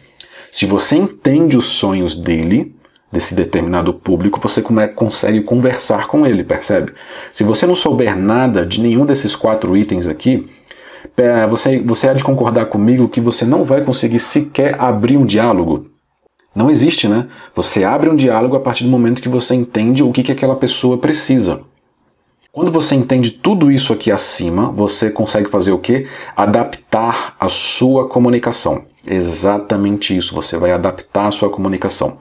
[0.51, 2.75] Se você entende os sonhos dele,
[3.11, 4.63] desse determinado público, você
[4.95, 6.93] consegue conversar com ele, percebe?
[7.31, 10.49] Se você não souber nada de nenhum desses quatro itens aqui,
[11.47, 15.98] você, você há de concordar comigo que você não vai conseguir sequer abrir um diálogo.
[16.55, 17.27] Não existe, né?
[17.55, 20.55] Você abre um diálogo a partir do momento que você entende o que, que aquela
[20.55, 21.61] pessoa precisa.
[22.51, 26.07] Quando você entende tudo isso aqui acima, você consegue fazer o que?
[26.35, 28.85] Adaptar a sua comunicação.
[29.05, 32.17] Exatamente isso, você vai adaptar a sua comunicação.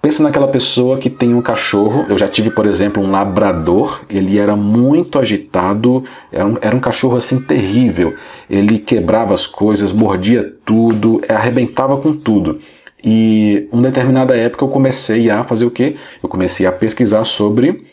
[0.00, 2.06] Pensa naquela pessoa que tem um cachorro.
[2.08, 4.02] Eu já tive, por exemplo, um labrador.
[4.08, 6.04] Ele era muito agitado.
[6.30, 8.14] Era um, era um, cachorro assim terrível.
[8.48, 12.60] Ele quebrava as coisas, mordia tudo, arrebentava com tudo.
[13.02, 15.96] E em determinada época eu comecei a fazer o quê?
[16.22, 17.86] Eu comecei a pesquisar sobre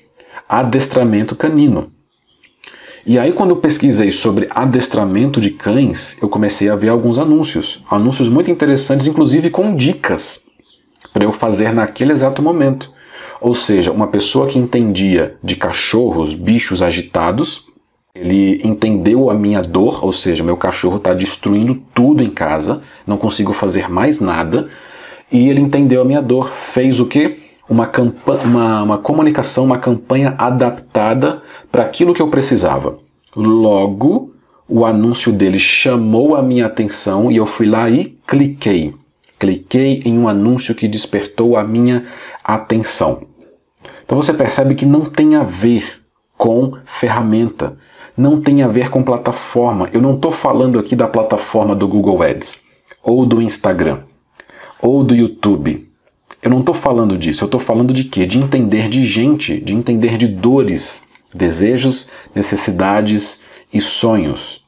[0.48, 1.92] adestramento canino.
[3.06, 7.84] E aí, quando eu pesquisei sobre adestramento de cães, eu comecei a ver alguns anúncios.
[7.92, 10.46] Anúncios muito interessantes, inclusive com dicas
[11.12, 12.92] para eu fazer naquele exato momento.
[13.42, 17.66] Ou seja, uma pessoa que entendia de cachorros, bichos agitados,
[18.16, 23.18] ele entendeu a minha dor, ou seja, meu cachorro está destruindo tudo em casa, não
[23.18, 24.70] consigo fazer mais nada,
[25.34, 27.44] e ele entendeu a minha dor, fez o que?
[27.70, 27.92] uma,
[28.44, 31.42] uma, uma comunicação, uma campanha adaptada
[31.72, 32.98] para aquilo que eu precisava.
[33.36, 34.34] Logo,
[34.68, 38.94] o anúncio dele chamou a minha atenção e eu fui lá e cliquei.
[39.40, 42.06] Cliquei em um anúncio que despertou a minha
[42.44, 43.24] atenção.
[44.06, 46.02] Então você percebe que não tem a ver
[46.38, 47.78] com ferramenta,
[48.16, 49.90] não tem a ver com plataforma.
[49.92, 52.64] Eu não estou falando aqui da plataforma do Google Ads,
[53.02, 54.00] ou do Instagram,
[54.84, 55.90] ou do YouTube.
[56.42, 58.26] Eu não estou falando disso, eu estou falando de quê?
[58.26, 61.02] De entender de gente, de entender de dores,
[61.34, 63.40] desejos, necessidades
[63.74, 64.66] e sonhos.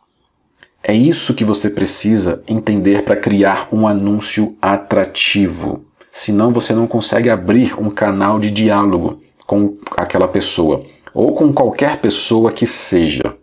[0.82, 5.84] É isso que você precisa entender para criar um anúncio atrativo.
[6.14, 11.98] Senão você não consegue abrir um canal de diálogo com aquela pessoa ou com qualquer
[11.98, 13.36] pessoa que seja.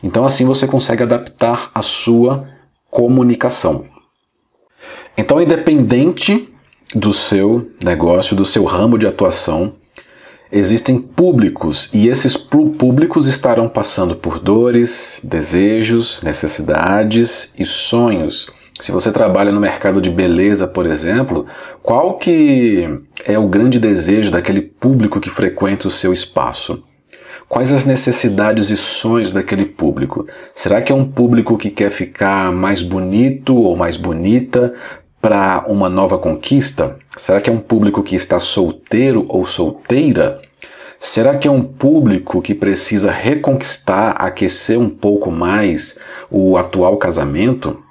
[0.00, 2.48] Então assim você consegue adaptar a sua
[2.90, 3.86] comunicação.
[5.16, 6.48] Então, independente
[6.94, 9.74] do seu negócio, do seu ramo de atuação,
[10.50, 18.48] existem públicos e esses públicos estarão passando por dores, desejos, necessidades e sonhos.
[18.80, 21.46] Se você trabalha no mercado de beleza, por exemplo,
[21.82, 22.88] qual que
[23.24, 26.82] é o grande desejo daquele público que frequenta o seu espaço?
[27.50, 30.24] Quais as necessidades e sonhos daquele público?
[30.54, 34.72] Será que é um público que quer ficar mais bonito ou mais bonita
[35.20, 36.96] para uma nova conquista?
[37.16, 40.40] Será que é um público que está solteiro ou solteira?
[41.00, 45.98] Será que é um público que precisa reconquistar, aquecer um pouco mais
[46.30, 47.82] o atual casamento?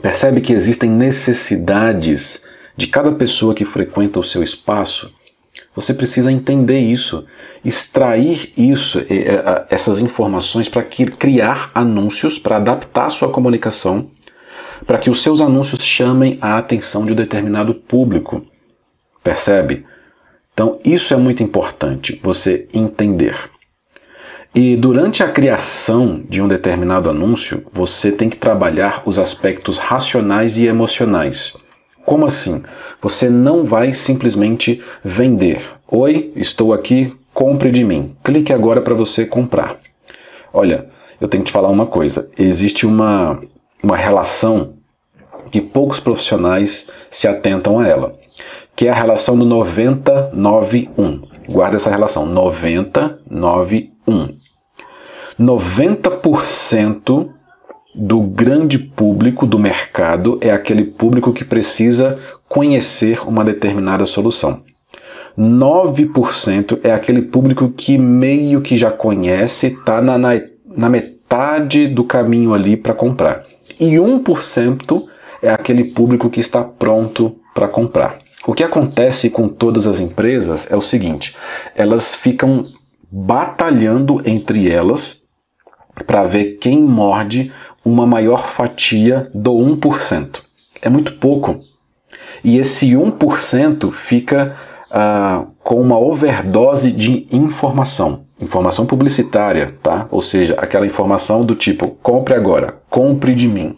[0.00, 2.42] Percebe que existem necessidades
[2.74, 5.12] de cada pessoa que frequenta o seu espaço?
[5.74, 7.24] Você precisa entender isso,
[7.64, 9.02] extrair isso,
[9.68, 14.10] essas informações para criar anúncios, para adaptar a sua comunicação,
[14.86, 18.44] para que os seus anúncios chamem a atenção de um determinado público.
[19.22, 19.84] Percebe?
[20.52, 23.36] Então, isso é muito importante você entender.
[24.54, 30.58] E durante a criação de um determinado anúncio, você tem que trabalhar os aspectos racionais
[30.58, 31.56] e emocionais.
[32.10, 32.62] Como assim?
[33.00, 35.62] Você não vai simplesmente vender.
[35.86, 38.16] Oi, estou aqui, compre de mim.
[38.24, 39.78] Clique agora para você comprar.
[40.52, 40.86] Olha,
[41.20, 42.28] eu tenho que te falar uma coisa.
[42.36, 43.40] Existe uma,
[43.80, 44.74] uma relação
[45.52, 48.18] que poucos profissionais se atentam a ela,
[48.74, 51.28] que é a relação do 90-9-1.
[51.48, 54.34] Guarda essa relação, 90-9-1.
[55.38, 57.30] 90%
[57.94, 64.62] do grande público do mercado é aquele público que precisa conhecer uma determinada solução.
[65.38, 70.30] 9% é aquele público que meio que já conhece, está na, na,
[70.66, 73.44] na metade do caminho ali para comprar.
[73.78, 75.04] E 1%
[75.42, 78.18] é aquele público que está pronto para comprar.
[78.46, 81.36] O que acontece com todas as empresas é o seguinte:
[81.74, 82.66] elas ficam
[83.10, 85.20] batalhando entre elas
[86.06, 87.52] para ver quem morde
[87.84, 90.40] uma maior fatia do 1%.
[90.82, 91.60] É muito pouco.
[92.42, 94.56] E esse 1% fica
[94.90, 98.24] uh, com uma overdose de informação.
[98.40, 100.06] Informação publicitária, tá?
[100.10, 103.76] Ou seja, aquela informação do tipo: compre agora, compre de mim.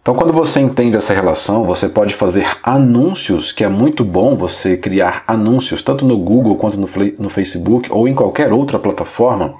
[0.00, 4.74] Então, quando você entende essa relação, você pode fazer anúncios, que é muito bom você
[4.74, 9.54] criar anúncios, tanto no Google quanto no, no Facebook ou em qualquer outra plataforma,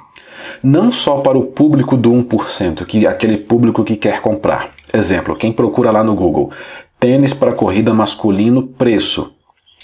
[0.62, 4.70] não só para o público do 1%, que aquele público que quer comprar.
[4.92, 6.50] Exemplo, quem procura lá no Google,
[6.98, 9.32] tênis para corrida masculino, preço.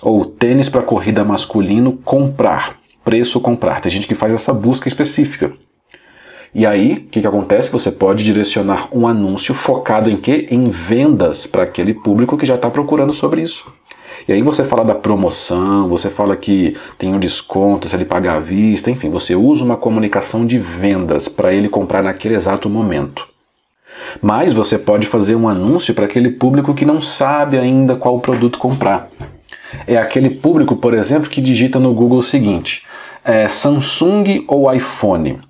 [0.03, 2.77] Ou tênis para corrida masculino, comprar.
[3.05, 3.81] Preço, comprar.
[3.81, 5.53] Tem gente que faz essa busca específica.
[6.55, 7.71] E aí, o que, que acontece?
[7.71, 10.49] Você pode direcionar um anúncio focado em quê?
[10.51, 13.71] Em vendas para aquele público que já está procurando sobre isso.
[14.29, 18.37] E aí você fala da promoção, você fala que tem um desconto se ele pagar
[18.37, 23.27] à vista, enfim, você usa uma comunicação de vendas para ele comprar naquele exato momento.
[24.21, 28.59] Mas você pode fazer um anúncio para aquele público que não sabe ainda qual produto
[28.59, 29.09] comprar.
[29.87, 32.87] É aquele público, por exemplo, que digita no Google o seguinte:
[33.25, 35.41] é, Samsung ou iPhone?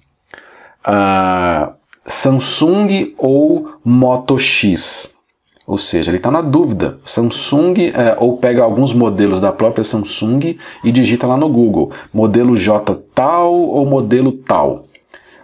[0.84, 1.72] Ah,
[2.06, 5.15] Samsung ou Moto X?
[5.66, 6.98] Ou seja, ele está na dúvida.
[7.04, 12.56] Samsung, é, ou pega alguns modelos da própria Samsung e digita lá no Google, modelo
[12.56, 14.84] J tal ou modelo tal.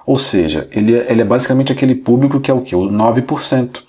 [0.06, 2.76] Ou seja, ele é, ele é basicamente aquele público que é o que?
[2.76, 3.82] O 9%.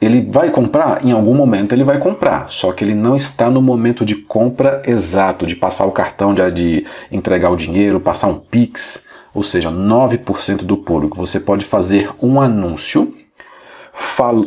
[0.00, 1.04] Ele vai comprar?
[1.04, 4.82] Em algum momento ele vai comprar, só que ele não está no momento de compra
[4.84, 9.06] exato, de passar o cartão, de, de entregar o dinheiro, passar um Pix.
[9.32, 11.16] Ou seja, 9% do público.
[11.18, 13.14] Você pode fazer um anúncio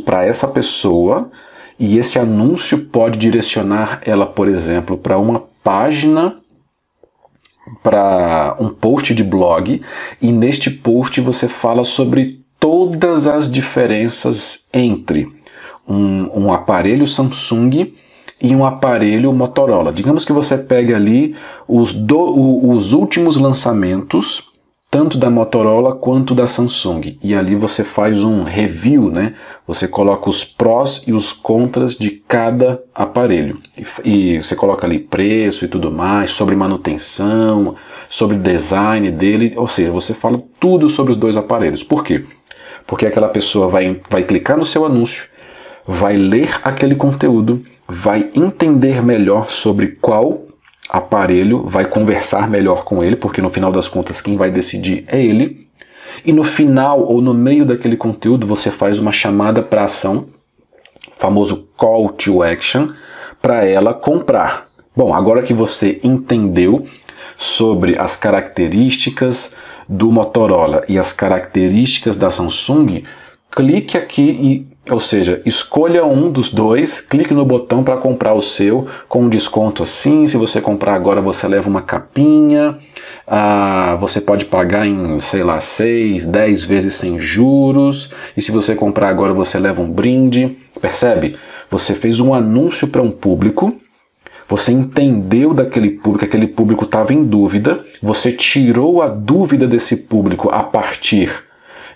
[0.06, 1.32] para essa pessoa
[1.80, 6.36] e esse anúncio pode direcionar ela, por exemplo, para uma página,
[7.82, 9.82] para um post de blog,
[10.22, 15.32] e neste post você fala sobre todas as diferenças entre
[15.88, 17.94] um, um aparelho Samsung
[18.42, 19.94] e um aparelho Motorola.
[19.94, 21.36] Digamos que você pegue ali
[21.68, 24.49] os, do, os últimos lançamentos
[24.91, 27.17] tanto da Motorola quanto da Samsung.
[27.21, 29.36] E ali você faz um review, né?
[29.67, 33.60] Você coloca os prós e os contras de cada aparelho.
[34.04, 37.75] E, e você coloca ali preço e tudo mais, sobre manutenção,
[38.10, 41.84] sobre design dele, ou seja, você fala tudo sobre os dois aparelhos.
[41.84, 42.26] Por quê?
[42.88, 45.26] Porque aquela pessoa vai, vai clicar no seu anúncio,
[45.86, 50.49] vai ler aquele conteúdo, vai entender melhor sobre qual
[50.90, 55.24] aparelho vai conversar melhor com ele, porque no final das contas quem vai decidir é
[55.24, 55.70] ele.
[56.26, 60.28] E no final ou no meio daquele conteúdo você faz uma chamada para ação,
[61.18, 62.90] famoso call to action,
[63.42, 64.68] para ela comprar.
[64.96, 66.88] Bom, agora que você entendeu
[67.38, 69.54] sobre as características
[69.88, 73.04] do Motorola e as características da Samsung,
[73.50, 78.42] clique aqui e Ou seja, escolha um dos dois, clique no botão para comprar o
[78.42, 80.28] seu com um desconto assim.
[80.28, 82.78] Se você comprar agora, você leva uma capinha.
[83.28, 88.12] Ah, você pode pagar em, sei lá, 6, 10 vezes sem juros.
[88.36, 90.58] E se você comprar agora, você leva um brinde.
[90.82, 91.38] Percebe?
[91.70, 93.76] Você fez um anúncio para um público.
[94.48, 97.86] Você entendeu daquele público, aquele público estava em dúvida.
[98.02, 101.32] Você tirou a dúvida desse público a partir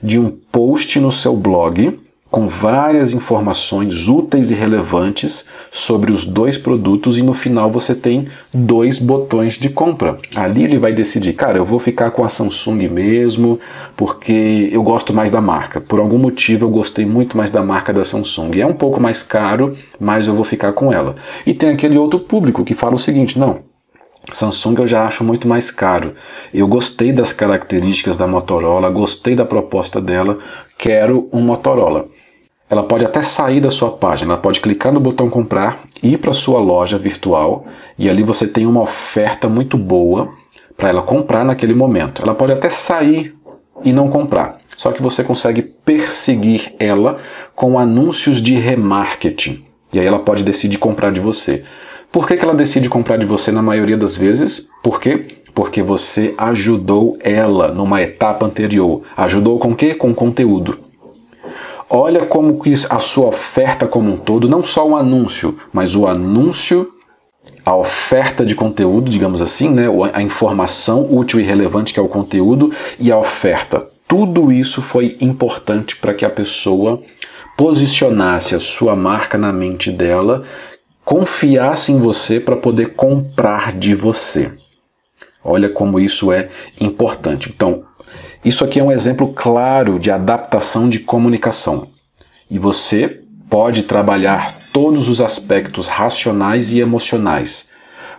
[0.04, 2.03] de um post no seu blog
[2.34, 8.28] com várias informações úteis e relevantes sobre os dois produtos e no final você tem
[8.52, 10.18] dois botões de compra.
[10.36, 13.60] Ali ele vai decidir, cara, eu vou ficar com a Samsung mesmo,
[13.96, 15.80] porque eu gosto mais da marca.
[15.80, 18.60] Por algum motivo eu gostei muito mais da marca da Samsung.
[18.60, 21.16] É um pouco mais caro, mas eu vou ficar com ela.
[21.46, 23.60] E tem aquele outro público que fala o seguinte, não,
[24.32, 26.16] Samsung eu já acho muito mais caro.
[26.52, 30.40] Eu gostei das características da Motorola, gostei da proposta dela,
[30.80, 32.08] quero um Motorola
[32.74, 36.34] ela pode até sair da sua página, ela pode clicar no botão comprar, ir para
[36.34, 37.66] sua loja virtual
[37.98, 40.34] e ali você tem uma oferta muito boa
[40.76, 42.22] para ela comprar naquele momento.
[42.22, 43.36] Ela pode até sair
[43.84, 47.20] e não comprar, só que você consegue perseguir ela
[47.56, 49.64] com anúncios de remarketing
[49.94, 51.64] e aí ela pode decidir comprar de você.
[52.12, 54.68] Por que, que ela decide comprar de você na maioria das vezes?
[54.82, 55.38] Por quê?
[55.54, 59.04] Porque você ajudou ela numa etapa anterior.
[59.16, 59.94] Ajudou com o quê?
[59.94, 60.80] Com conteúdo.
[61.90, 62.60] Olha como
[62.90, 66.92] a sua oferta como um todo, não só o anúncio, mas o anúncio,
[67.66, 72.08] a oferta de conteúdo, digamos assim, né, a informação útil e relevante que é o
[72.08, 73.88] conteúdo e a oferta.
[74.08, 77.02] Tudo isso foi importante para que a pessoa
[77.58, 80.44] posicionasse a sua marca na mente dela,
[81.06, 84.52] confiasse em você para poder comprar de você.
[85.44, 87.50] Olha como isso é importante.
[87.54, 87.84] Então,
[88.44, 91.88] isso aqui é um exemplo claro de adaptação de comunicação.
[92.50, 97.70] E você pode trabalhar todos os aspectos racionais e emocionais.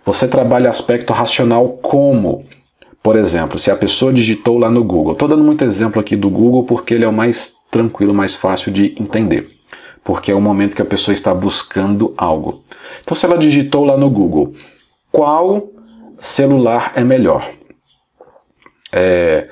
[0.04, 2.46] Você trabalha aspecto racional como?
[3.02, 5.12] Por exemplo, se a pessoa digitou lá no Google.
[5.12, 8.72] Estou dando muito exemplo aqui do Google porque ele é o mais tranquilo, mais fácil
[8.72, 9.50] de entender.
[10.02, 12.62] Porque é o momento que a pessoa está buscando algo.
[13.00, 14.54] Então, se ela digitou lá no Google,
[15.12, 15.68] qual
[16.20, 17.50] celular é melhor?
[18.92, 19.48] É,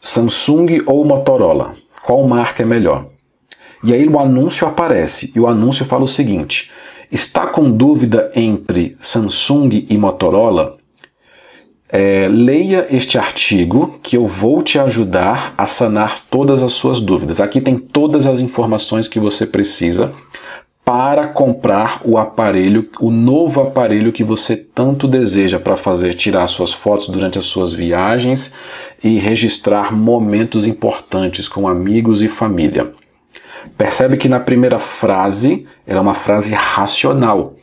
[0.00, 1.74] Samsung ou Motorola?
[2.02, 3.06] Qual marca é melhor?
[3.84, 6.70] E aí o anúncio aparece e o anúncio fala o seguinte:
[7.12, 10.78] está com dúvida entre Samsung e Motorola?
[11.92, 17.40] É, leia este artigo que eu vou te ajudar a sanar todas as suas dúvidas.
[17.40, 20.14] Aqui tem todas as informações que você precisa
[20.84, 26.72] para comprar o aparelho, o novo aparelho que você tanto deseja para fazer tirar suas
[26.72, 28.52] fotos durante as suas viagens
[29.02, 32.92] e registrar momentos importantes com amigos e família.
[33.76, 37.54] Percebe que na primeira frase era é uma frase racional.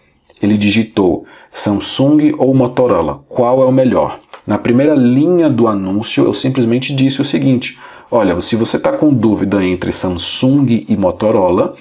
[0.41, 4.19] Ele digitou Samsung ou Motorola, qual é o melhor?
[4.45, 7.79] Na primeira linha do anúncio eu simplesmente disse o seguinte:
[8.11, 11.75] olha, se você está com dúvida entre Samsung e Motorola,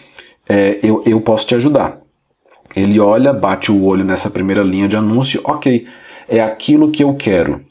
[0.48, 1.98] é, eu, eu posso te ajudar.
[2.74, 5.86] Ele olha, bate o olho nessa primeira linha de anúncio, ok,
[6.28, 7.65] é aquilo que eu quero.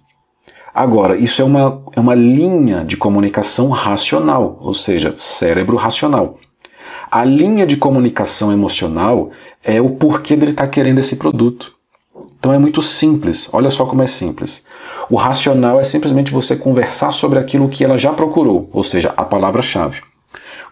[0.76, 6.38] Agora, isso é uma, é uma linha de comunicação racional, ou seja, cérebro racional.
[7.09, 9.32] A linha de comunicação emocional
[9.63, 11.71] é o porquê dele estar tá querendo esse produto.
[12.38, 14.65] Então é muito simples, olha só como é simples.
[15.09, 19.23] O racional é simplesmente você conversar sobre aquilo que ela já procurou, ou seja, a
[19.23, 20.01] palavra-chave.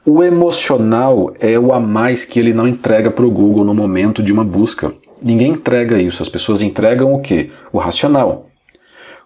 [0.05, 4.21] O emocional é o a mais que ele não entrega para o Google no momento
[4.21, 4.93] de uma busca.
[5.21, 7.51] Ninguém entrega isso, as pessoas entregam o que?
[7.71, 8.49] O racional.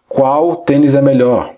[0.09, 1.53] Qual tênis é melhor?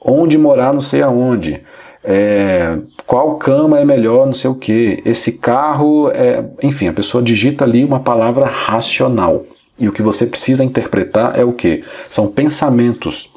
[0.00, 1.62] Onde morar, não sei aonde.
[2.02, 5.02] É, qual cama é melhor, não sei o que.
[5.04, 6.44] Esse carro é.
[6.62, 9.44] Enfim, a pessoa digita ali uma palavra racional.
[9.78, 11.82] E o que você precisa interpretar é o que?
[12.10, 13.30] São pensamentos.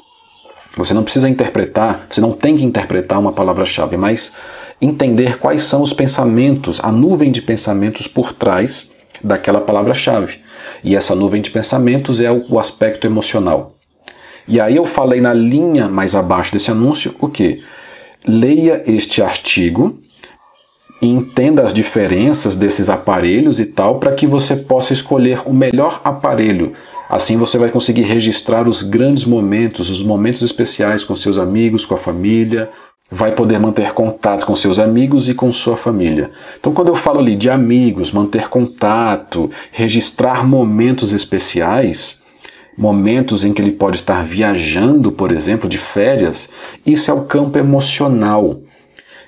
[0.76, 4.36] Você não precisa interpretar, você não tem que interpretar uma palavra-chave, mas
[4.80, 8.92] entender quais são os pensamentos, a nuvem de pensamentos por trás
[9.24, 10.38] daquela palavra-chave.
[10.84, 13.77] E essa nuvem de pensamentos é o aspecto emocional.
[14.48, 17.62] E aí eu falei na linha mais abaixo desse anúncio o que?
[18.26, 19.98] Leia este artigo
[21.00, 26.72] entenda as diferenças desses aparelhos e tal para que você possa escolher o melhor aparelho.
[27.08, 31.94] Assim você vai conseguir registrar os grandes momentos, os momentos especiais com seus amigos, com
[31.94, 32.70] a família,
[33.10, 36.30] vai poder manter contato com seus amigos e com sua família.
[36.58, 42.17] Então, quando eu falo ali de amigos, manter contato, registrar momentos especiais,
[42.78, 46.48] momentos em que ele pode estar viajando, por exemplo, de férias,
[46.86, 48.60] isso é o campo emocional.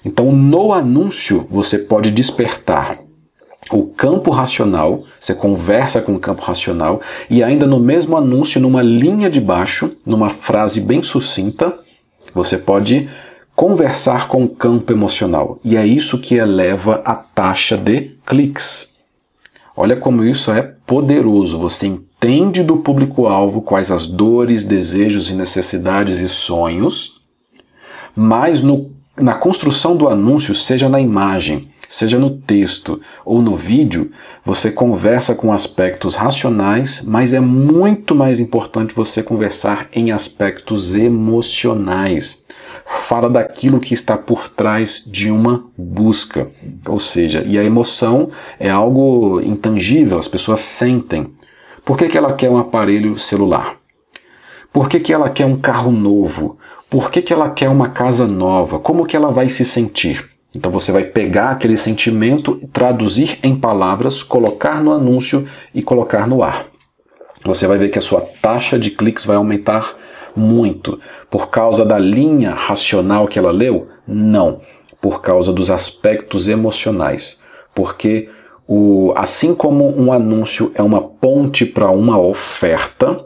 [0.05, 3.01] Então, no anúncio, você pode despertar
[3.73, 8.83] o campo racional, você conversa com o campo racional, e ainda no mesmo anúncio, numa
[8.83, 11.77] linha de baixo, numa frase bem sucinta,
[12.33, 13.11] você pode
[13.55, 15.59] conversar com o campo emocional.
[15.65, 18.91] E é isso que eleva a taxa de cliques.
[19.77, 21.59] Olha como isso é poderoso.
[21.59, 27.19] Você entende do público-alvo quais as dores, desejos e necessidades e sonhos,
[28.15, 34.11] mas no, na construção do anúncio, seja na imagem, seja no texto ou no vídeo,
[34.45, 42.45] você conversa com aspectos racionais, mas é muito mais importante você conversar em aspectos emocionais.
[43.09, 46.51] Fala daquilo que está por trás de uma busca.
[46.87, 51.40] Ou seja, e a emoção é algo intangível, as pessoas sentem.
[51.85, 53.77] Por que, que ela quer um aparelho celular?
[54.73, 56.59] Por que, que ela quer um carro novo?
[56.89, 58.79] Por que, que ela quer uma casa nova?
[58.79, 60.29] Como que ela vai se sentir?
[60.55, 66.43] Então você vai pegar aquele sentimento, traduzir em palavras, colocar no anúncio e colocar no
[66.43, 66.67] ar.
[67.45, 69.97] Você vai ver que a sua taxa de cliques vai aumentar
[70.37, 71.01] muito.
[71.31, 73.89] Por causa da linha racional que ela leu?
[74.07, 74.61] Não.
[75.01, 77.41] Por causa dos aspectos emocionais.
[77.75, 78.29] Porque
[78.73, 83.25] o, assim como um anúncio é uma ponte para uma oferta,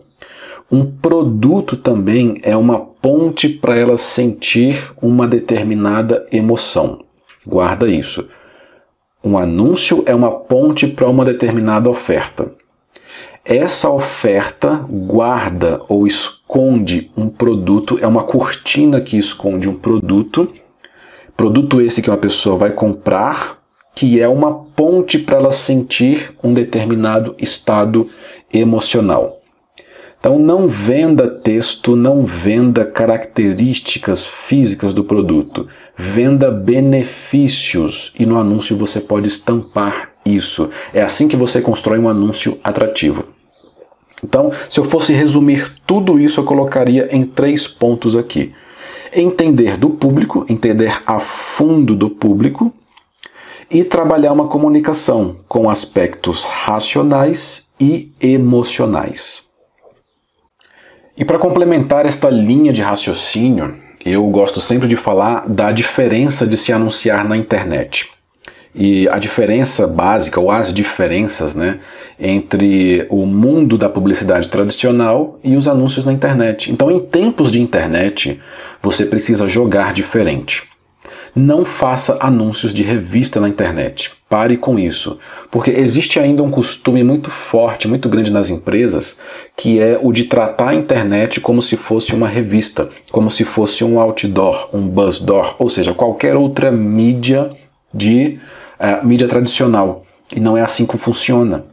[0.72, 7.04] um produto também é uma ponte para ela sentir uma determinada emoção.
[7.46, 8.26] Guarda isso.
[9.22, 12.50] Um anúncio é uma ponte para uma determinada oferta.
[13.44, 20.48] Essa oferta guarda ou esconde um produto, é uma cortina que esconde um produto.
[21.36, 23.62] Produto esse que uma pessoa vai comprar,
[23.94, 28.08] que é uma ponte para ela sentir um determinado estado
[28.52, 29.40] emocional.
[30.18, 38.76] Então não venda texto, não venda características físicas do produto, venda benefícios e no anúncio
[38.76, 40.70] você pode estampar isso.
[40.94, 43.24] É assim que você constrói um anúncio atrativo.
[44.22, 48.52] Então, se eu fosse resumir tudo isso, eu colocaria em três pontos aqui:
[49.12, 52.72] entender do público, entender a fundo do público
[53.70, 59.44] e trabalhar uma comunicação com aspectos racionais e emocionais.
[61.16, 66.56] E para complementar esta linha de raciocínio, eu gosto sempre de falar da diferença de
[66.56, 68.10] se anunciar na internet.
[68.74, 71.78] E a diferença básica, ou as diferenças, né,
[72.18, 76.72] entre o mundo da publicidade tradicional e os anúncios na internet.
[76.72, 78.40] Então, em tempos de internet,
[78.82, 80.73] você precisa jogar diferente.
[81.36, 84.12] Não faça anúncios de revista na internet.
[84.28, 85.18] Pare com isso.
[85.50, 89.18] Porque existe ainda um costume muito forte, muito grande nas empresas,
[89.56, 93.82] que é o de tratar a internet como se fosse uma revista, como se fosse
[93.82, 97.50] um outdoor, um buzzdoor, ou seja, qualquer outra mídia
[97.92, 98.38] de
[98.78, 100.04] uh, mídia tradicional.
[100.34, 101.64] E não é assim que funciona.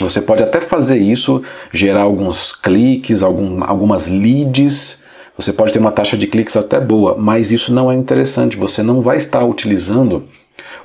[0.00, 1.42] Você pode até fazer isso,
[1.72, 5.02] gerar alguns cliques, algum, algumas leads,
[5.36, 8.56] você pode ter uma taxa de cliques até boa, mas isso não é interessante.
[8.56, 10.24] Você não vai estar utilizando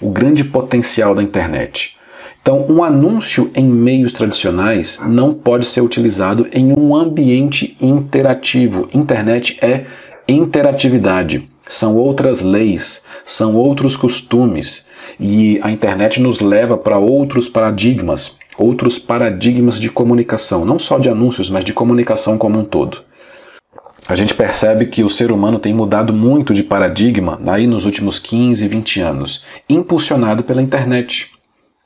[0.01, 1.97] o grande potencial da internet.
[2.41, 8.89] Então, um anúncio em meios tradicionais não pode ser utilizado em um ambiente interativo.
[8.93, 9.85] Internet é
[10.27, 14.87] interatividade, são outras leis, são outros costumes
[15.19, 21.09] e a internet nos leva para outros paradigmas, outros paradigmas de comunicação, não só de
[21.09, 23.10] anúncios, mas de comunicação como um todo.
[24.11, 28.19] A gente percebe que o ser humano tem mudado muito de paradigma aí nos últimos
[28.19, 31.31] 15, 20 anos, impulsionado pela internet.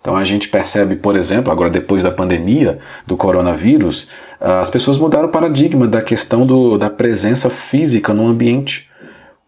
[0.01, 4.09] Então a gente percebe, por exemplo, agora depois da pandemia do coronavírus,
[4.39, 8.89] as pessoas mudaram o paradigma da questão do, da presença física no ambiente.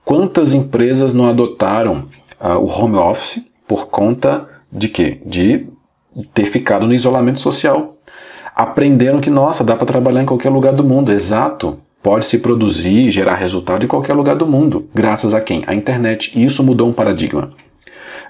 [0.06, 2.08] Quantas empresas não adotaram
[2.40, 5.20] uh, o home office por conta de quê?
[5.26, 5.66] De
[6.32, 7.98] ter ficado no isolamento social.
[8.56, 11.12] Aprenderam que, nossa, dá para trabalhar em qualquer lugar do mundo.
[11.12, 15.64] Exato pode se produzir e gerar resultado em qualquer lugar do mundo, graças a quem?
[15.68, 16.32] A internet.
[16.36, 17.52] E isso mudou um paradigma.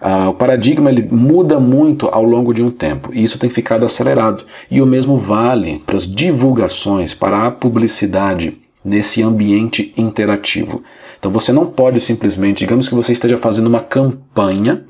[0.02, 3.86] Uh, o paradigma ele muda muito ao longo de um tempo e isso tem ficado
[3.86, 4.46] acelerado.
[4.70, 10.84] E o mesmo vale para as divulgações, para a publicidade nesse ambiente interativo.
[11.20, 14.86] Então você não pode simplesmente, digamos que você esteja fazendo uma campanha,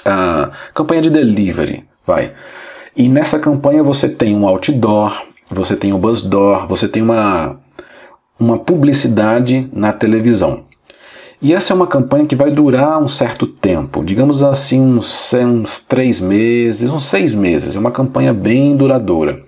[0.00, 2.32] uh, campanha de delivery, vai.
[2.96, 7.60] E nessa campanha você tem um outdoor, você tem um buzzdoor, você tem uma
[8.38, 10.64] uma publicidade na televisão.
[11.40, 15.82] E essa é uma campanha que vai durar um certo tempo, digamos assim, uns, uns
[15.82, 17.76] três meses, uns seis meses.
[17.76, 19.44] É uma campanha bem duradoura.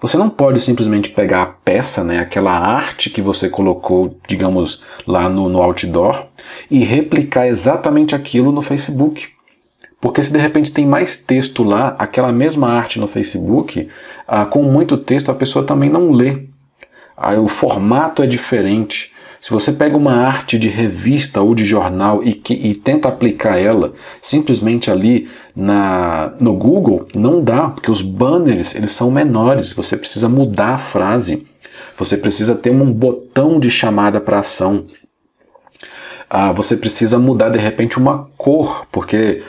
[0.00, 5.28] Você não pode simplesmente pegar a peça, né, aquela arte que você colocou, digamos, lá
[5.28, 6.26] no, no outdoor,
[6.70, 9.26] e replicar exatamente aquilo no Facebook.
[10.00, 13.88] Porque se de repente tem mais texto lá, aquela mesma arte no Facebook,
[14.26, 16.44] ah, com muito texto a pessoa também não lê.
[17.42, 19.12] O formato é diferente.
[19.40, 23.56] Se você pega uma arte de revista ou de jornal e, que, e tenta aplicar
[23.56, 29.72] ela simplesmente ali na, no Google, não dá, porque os banners eles são menores.
[29.72, 31.46] Você precisa mudar a frase.
[31.96, 34.86] Você precisa ter um botão de chamada para ação.
[36.28, 39.42] Ah, você precisa mudar de repente uma cor, porque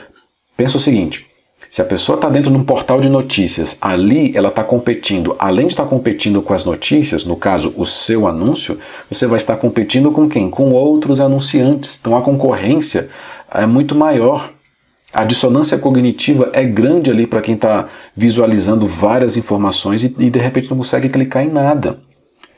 [0.56, 1.26] pensa o seguinte:
[1.70, 5.68] se a pessoa está dentro de um portal de notícias, ali ela está competindo, além
[5.68, 8.76] de estar tá competindo com as notícias, no caso o seu anúncio,
[9.08, 10.50] você vai estar competindo com quem?
[10.50, 11.96] Com outros anunciantes.
[12.00, 13.08] Então a concorrência
[13.52, 14.52] é muito maior.
[15.12, 20.38] A dissonância cognitiva é grande ali para quem está visualizando várias informações e, e de
[20.40, 22.00] repente não consegue clicar em nada.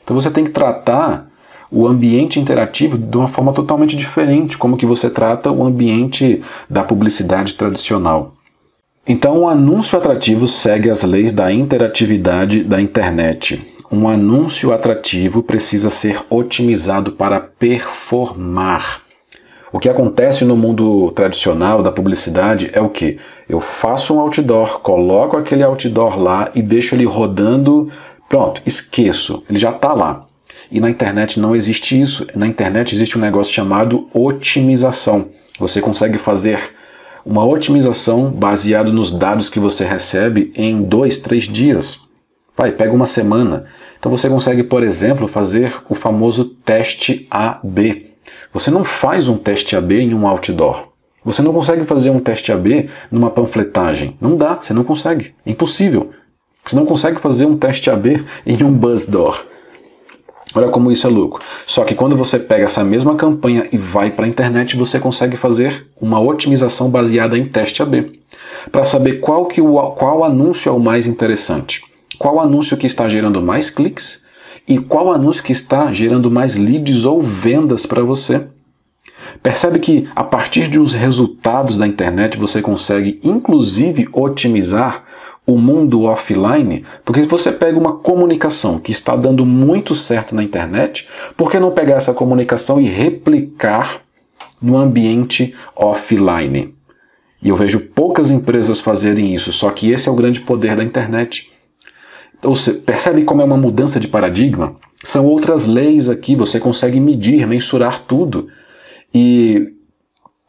[0.03, 1.27] Então você tem que tratar
[1.69, 6.83] o ambiente interativo de uma forma totalmente diferente, como que você trata o ambiente da
[6.83, 8.32] publicidade tradicional.
[9.05, 13.73] Então, um anúncio atrativo segue as leis da interatividade da internet.
[13.91, 19.01] Um anúncio atrativo precisa ser otimizado para performar.
[19.73, 23.17] O que acontece no mundo tradicional da publicidade é o que?
[23.49, 27.91] Eu faço um outdoor, coloco aquele outdoor lá e deixo ele rodando,
[28.29, 30.27] pronto, esqueço, ele já está lá.
[30.71, 32.25] E na internet não existe isso.
[32.33, 35.27] Na internet existe um negócio chamado otimização.
[35.59, 36.73] Você consegue fazer
[37.25, 41.99] uma otimização baseada nos dados que você recebe em dois, três dias.
[42.55, 43.65] Vai, pega uma semana.
[43.99, 48.11] Então você consegue, por exemplo, fazer o famoso teste AB.
[48.51, 50.89] Você não faz um teste AB em um outdoor.
[51.25, 54.17] Você não consegue fazer um teste AB numa panfletagem.
[54.19, 55.33] Não dá, você não consegue.
[55.45, 56.11] Impossível.
[56.65, 59.45] Você não consegue fazer um teste AB em um buzz door.
[60.55, 61.39] Olha como isso é louco.
[61.65, 65.35] Só que quando você pega essa mesma campanha e vai para a internet, você consegue
[65.35, 68.19] fazer uma otimização baseada em teste AB.
[68.71, 71.81] Para saber qual, que o, qual anúncio é o mais interessante.
[72.19, 74.23] Qual anúncio que está gerando mais cliques
[74.67, 78.47] e qual anúncio que está gerando mais leads ou vendas para você.
[79.41, 85.03] Percebe que a partir de os resultados da internet você consegue inclusive otimizar
[85.45, 90.43] o mundo offline, porque se você pega uma comunicação que está dando muito certo na
[90.43, 94.01] internet, por que não pegar essa comunicação e replicar
[94.61, 96.73] no ambiente offline?
[97.41, 100.83] E eu vejo poucas empresas fazerem isso, só que esse é o grande poder da
[100.83, 101.51] internet.
[102.39, 104.77] Então, você percebe como é uma mudança de paradigma?
[105.03, 108.47] São outras leis aqui, você consegue medir, mensurar tudo.
[109.13, 109.73] E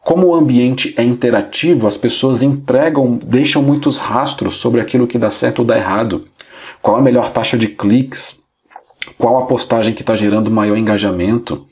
[0.05, 5.31] como o ambiente é interativo, as pessoas entregam, deixam muitos rastros sobre aquilo que dá
[5.31, 6.27] certo ou dá errado.
[6.79, 8.39] Qual a melhor taxa de cliques?
[9.17, 11.65] Qual a postagem que está gerando maior engajamento?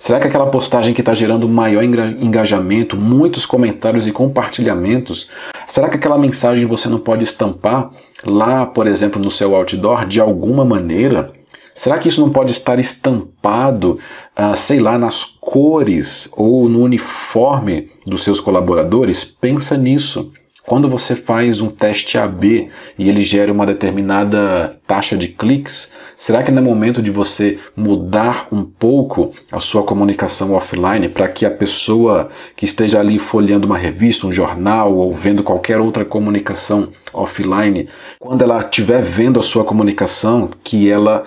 [0.00, 5.30] Será que aquela postagem que está gerando maior engajamento, muitos comentários e compartilhamentos,
[5.68, 7.88] será que aquela mensagem você não pode estampar
[8.24, 11.32] lá, por exemplo, no seu outdoor de alguma maneira?
[11.80, 13.98] Será que isso não pode estar estampado,
[14.36, 19.24] ah, sei lá, nas cores ou no uniforme dos seus colaboradores?
[19.24, 20.30] Pensa nisso.
[20.66, 22.68] Quando você faz um teste AB
[22.98, 27.58] e ele gera uma determinada taxa de cliques, será que não é momento de você
[27.74, 33.66] mudar um pouco a sua comunicação offline para que a pessoa que esteja ali folheando
[33.66, 39.42] uma revista, um jornal ou vendo qualquer outra comunicação offline, quando ela estiver vendo a
[39.42, 41.24] sua comunicação, que ela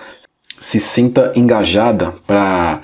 [0.64, 2.80] se sinta engajada para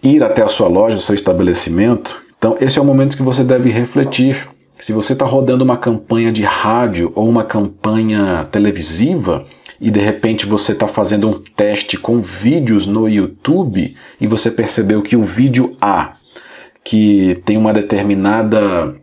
[0.00, 3.42] ir até a sua loja, o seu estabelecimento, então esse é o momento que você
[3.42, 4.48] deve refletir.
[4.78, 9.44] Se você está rodando uma campanha de rádio ou uma campanha televisiva
[9.80, 15.02] e de repente você está fazendo um teste com vídeos no YouTube e você percebeu
[15.02, 16.12] que o vídeo A,
[16.84, 18.94] que tem uma determinada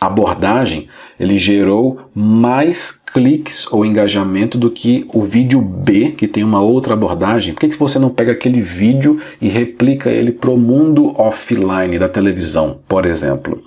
[0.00, 0.88] abordagem,
[1.18, 6.94] ele gerou mais cliques ou engajamento do que o vídeo B, que tem uma outra
[6.94, 7.54] abordagem.
[7.54, 11.98] Por que, que você não pega aquele vídeo e replica ele para o mundo offline
[11.98, 13.62] da televisão, por exemplo?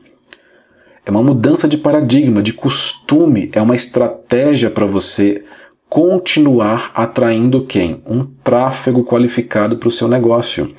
[1.05, 5.43] É uma mudança de paradigma, de costume, é uma estratégia para você
[5.89, 8.03] continuar atraindo quem?
[8.05, 10.75] Um tráfego qualificado para o seu negócio.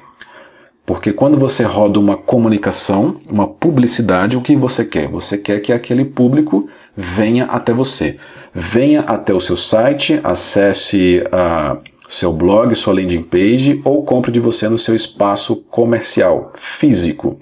[0.90, 5.06] Porque quando você roda uma comunicação, uma publicidade, o que você quer?
[5.06, 8.18] Você quer que aquele público venha até você.
[8.52, 11.78] Venha até o seu site, acesse uh,
[12.08, 17.38] seu blog, sua landing page ou compre de você no seu espaço comercial físico.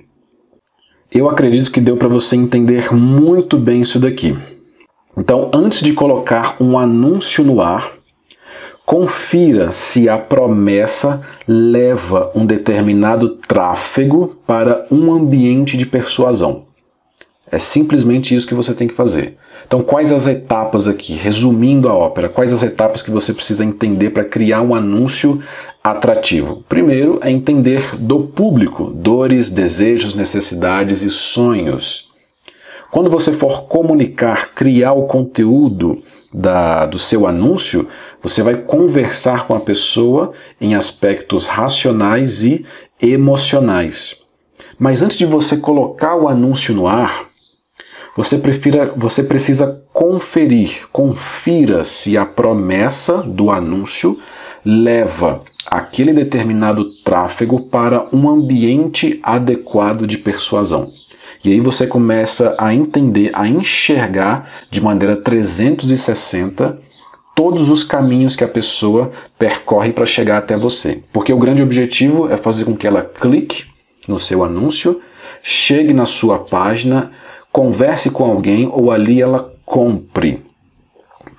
[1.11, 4.37] Eu acredito que deu para você entender muito bem isso daqui.
[5.17, 7.98] Então, antes de colocar um anúncio no ar,
[8.89, 16.63] Confira se a promessa leva um determinado tráfego para um ambiente de persuasão.
[17.53, 19.37] É simplesmente isso que você tem que fazer.
[19.67, 21.13] Então, quais as etapas aqui?
[21.13, 25.43] Resumindo a ópera, quais as etapas que você precisa entender para criar um anúncio
[25.85, 26.65] atrativo?
[26.67, 32.09] Primeiro é entender do público, dores, desejos, necessidades e sonhos.
[32.91, 37.89] Quando você for comunicar, criar o conteúdo da, do seu anúncio,
[38.23, 42.65] você vai conversar com a pessoa em aspectos racionais e
[43.01, 44.17] emocionais.
[44.79, 47.27] Mas antes de você colocar o anúncio no ar,
[48.17, 54.19] você, prefira, você precisa conferir, confira se a promessa do anúncio
[54.65, 60.91] leva aquele determinado tráfego para um ambiente adequado de persuasão.
[61.45, 66.88] E aí você começa a entender, a enxergar de maneira 360
[67.39, 71.05] todos os caminhos que a pessoa percorre para chegar até você.
[71.13, 73.67] Porque o grande objetivo é fazer com que ela clique
[74.09, 75.01] no seu anúncio,
[75.41, 77.13] chegue na sua página,
[77.53, 80.43] converse com alguém ou ali ela compre,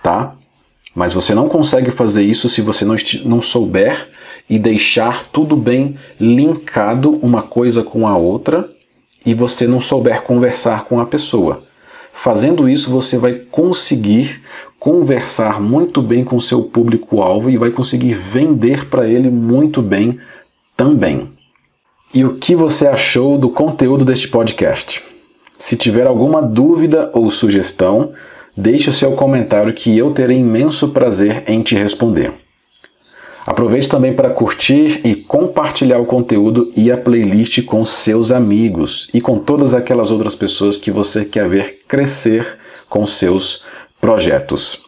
[0.02, 0.36] tá?
[0.96, 2.96] Mas você não consegue fazer isso se você não,
[3.26, 4.08] não souber
[4.50, 8.70] e deixar tudo bem linkado uma coisa com a outra
[9.26, 11.68] e você não souber conversar com a pessoa.
[12.14, 14.42] Fazendo isso, você vai conseguir
[14.80, 20.20] conversar muito bem com seu público-alvo e vai conseguir vender para ele muito bem
[20.78, 21.30] também.
[22.14, 25.04] E o que você achou do conteúdo deste podcast?
[25.58, 28.14] Se tiver alguma dúvida ou sugestão,
[28.56, 32.32] deixe o seu comentário que eu terei imenso prazer em te responder.
[33.46, 39.20] Aproveite também para curtir e compartilhar o conteúdo e a playlist com seus amigos e
[39.20, 42.58] com todas aquelas outras pessoas que você quer ver crescer
[42.88, 43.66] com seus
[44.00, 44.84] projetos.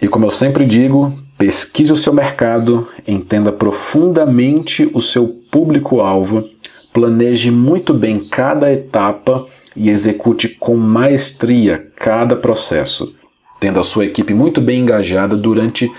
[0.00, 6.48] E como eu sempre digo, pesquise o seu mercado, entenda profundamente o seu público-alvo,
[6.92, 13.14] planeje muito bem cada etapa e execute com maestria cada processo,
[13.58, 15.90] tendo a sua equipe muito bem engajada durante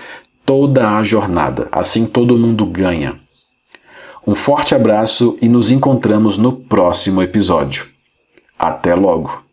[0.44, 1.68] toda a jornada.
[1.72, 3.18] Assim todo mundo ganha.
[4.26, 7.86] Um forte abraço e nos encontramos no próximo episódio.
[8.58, 9.43] Até logo!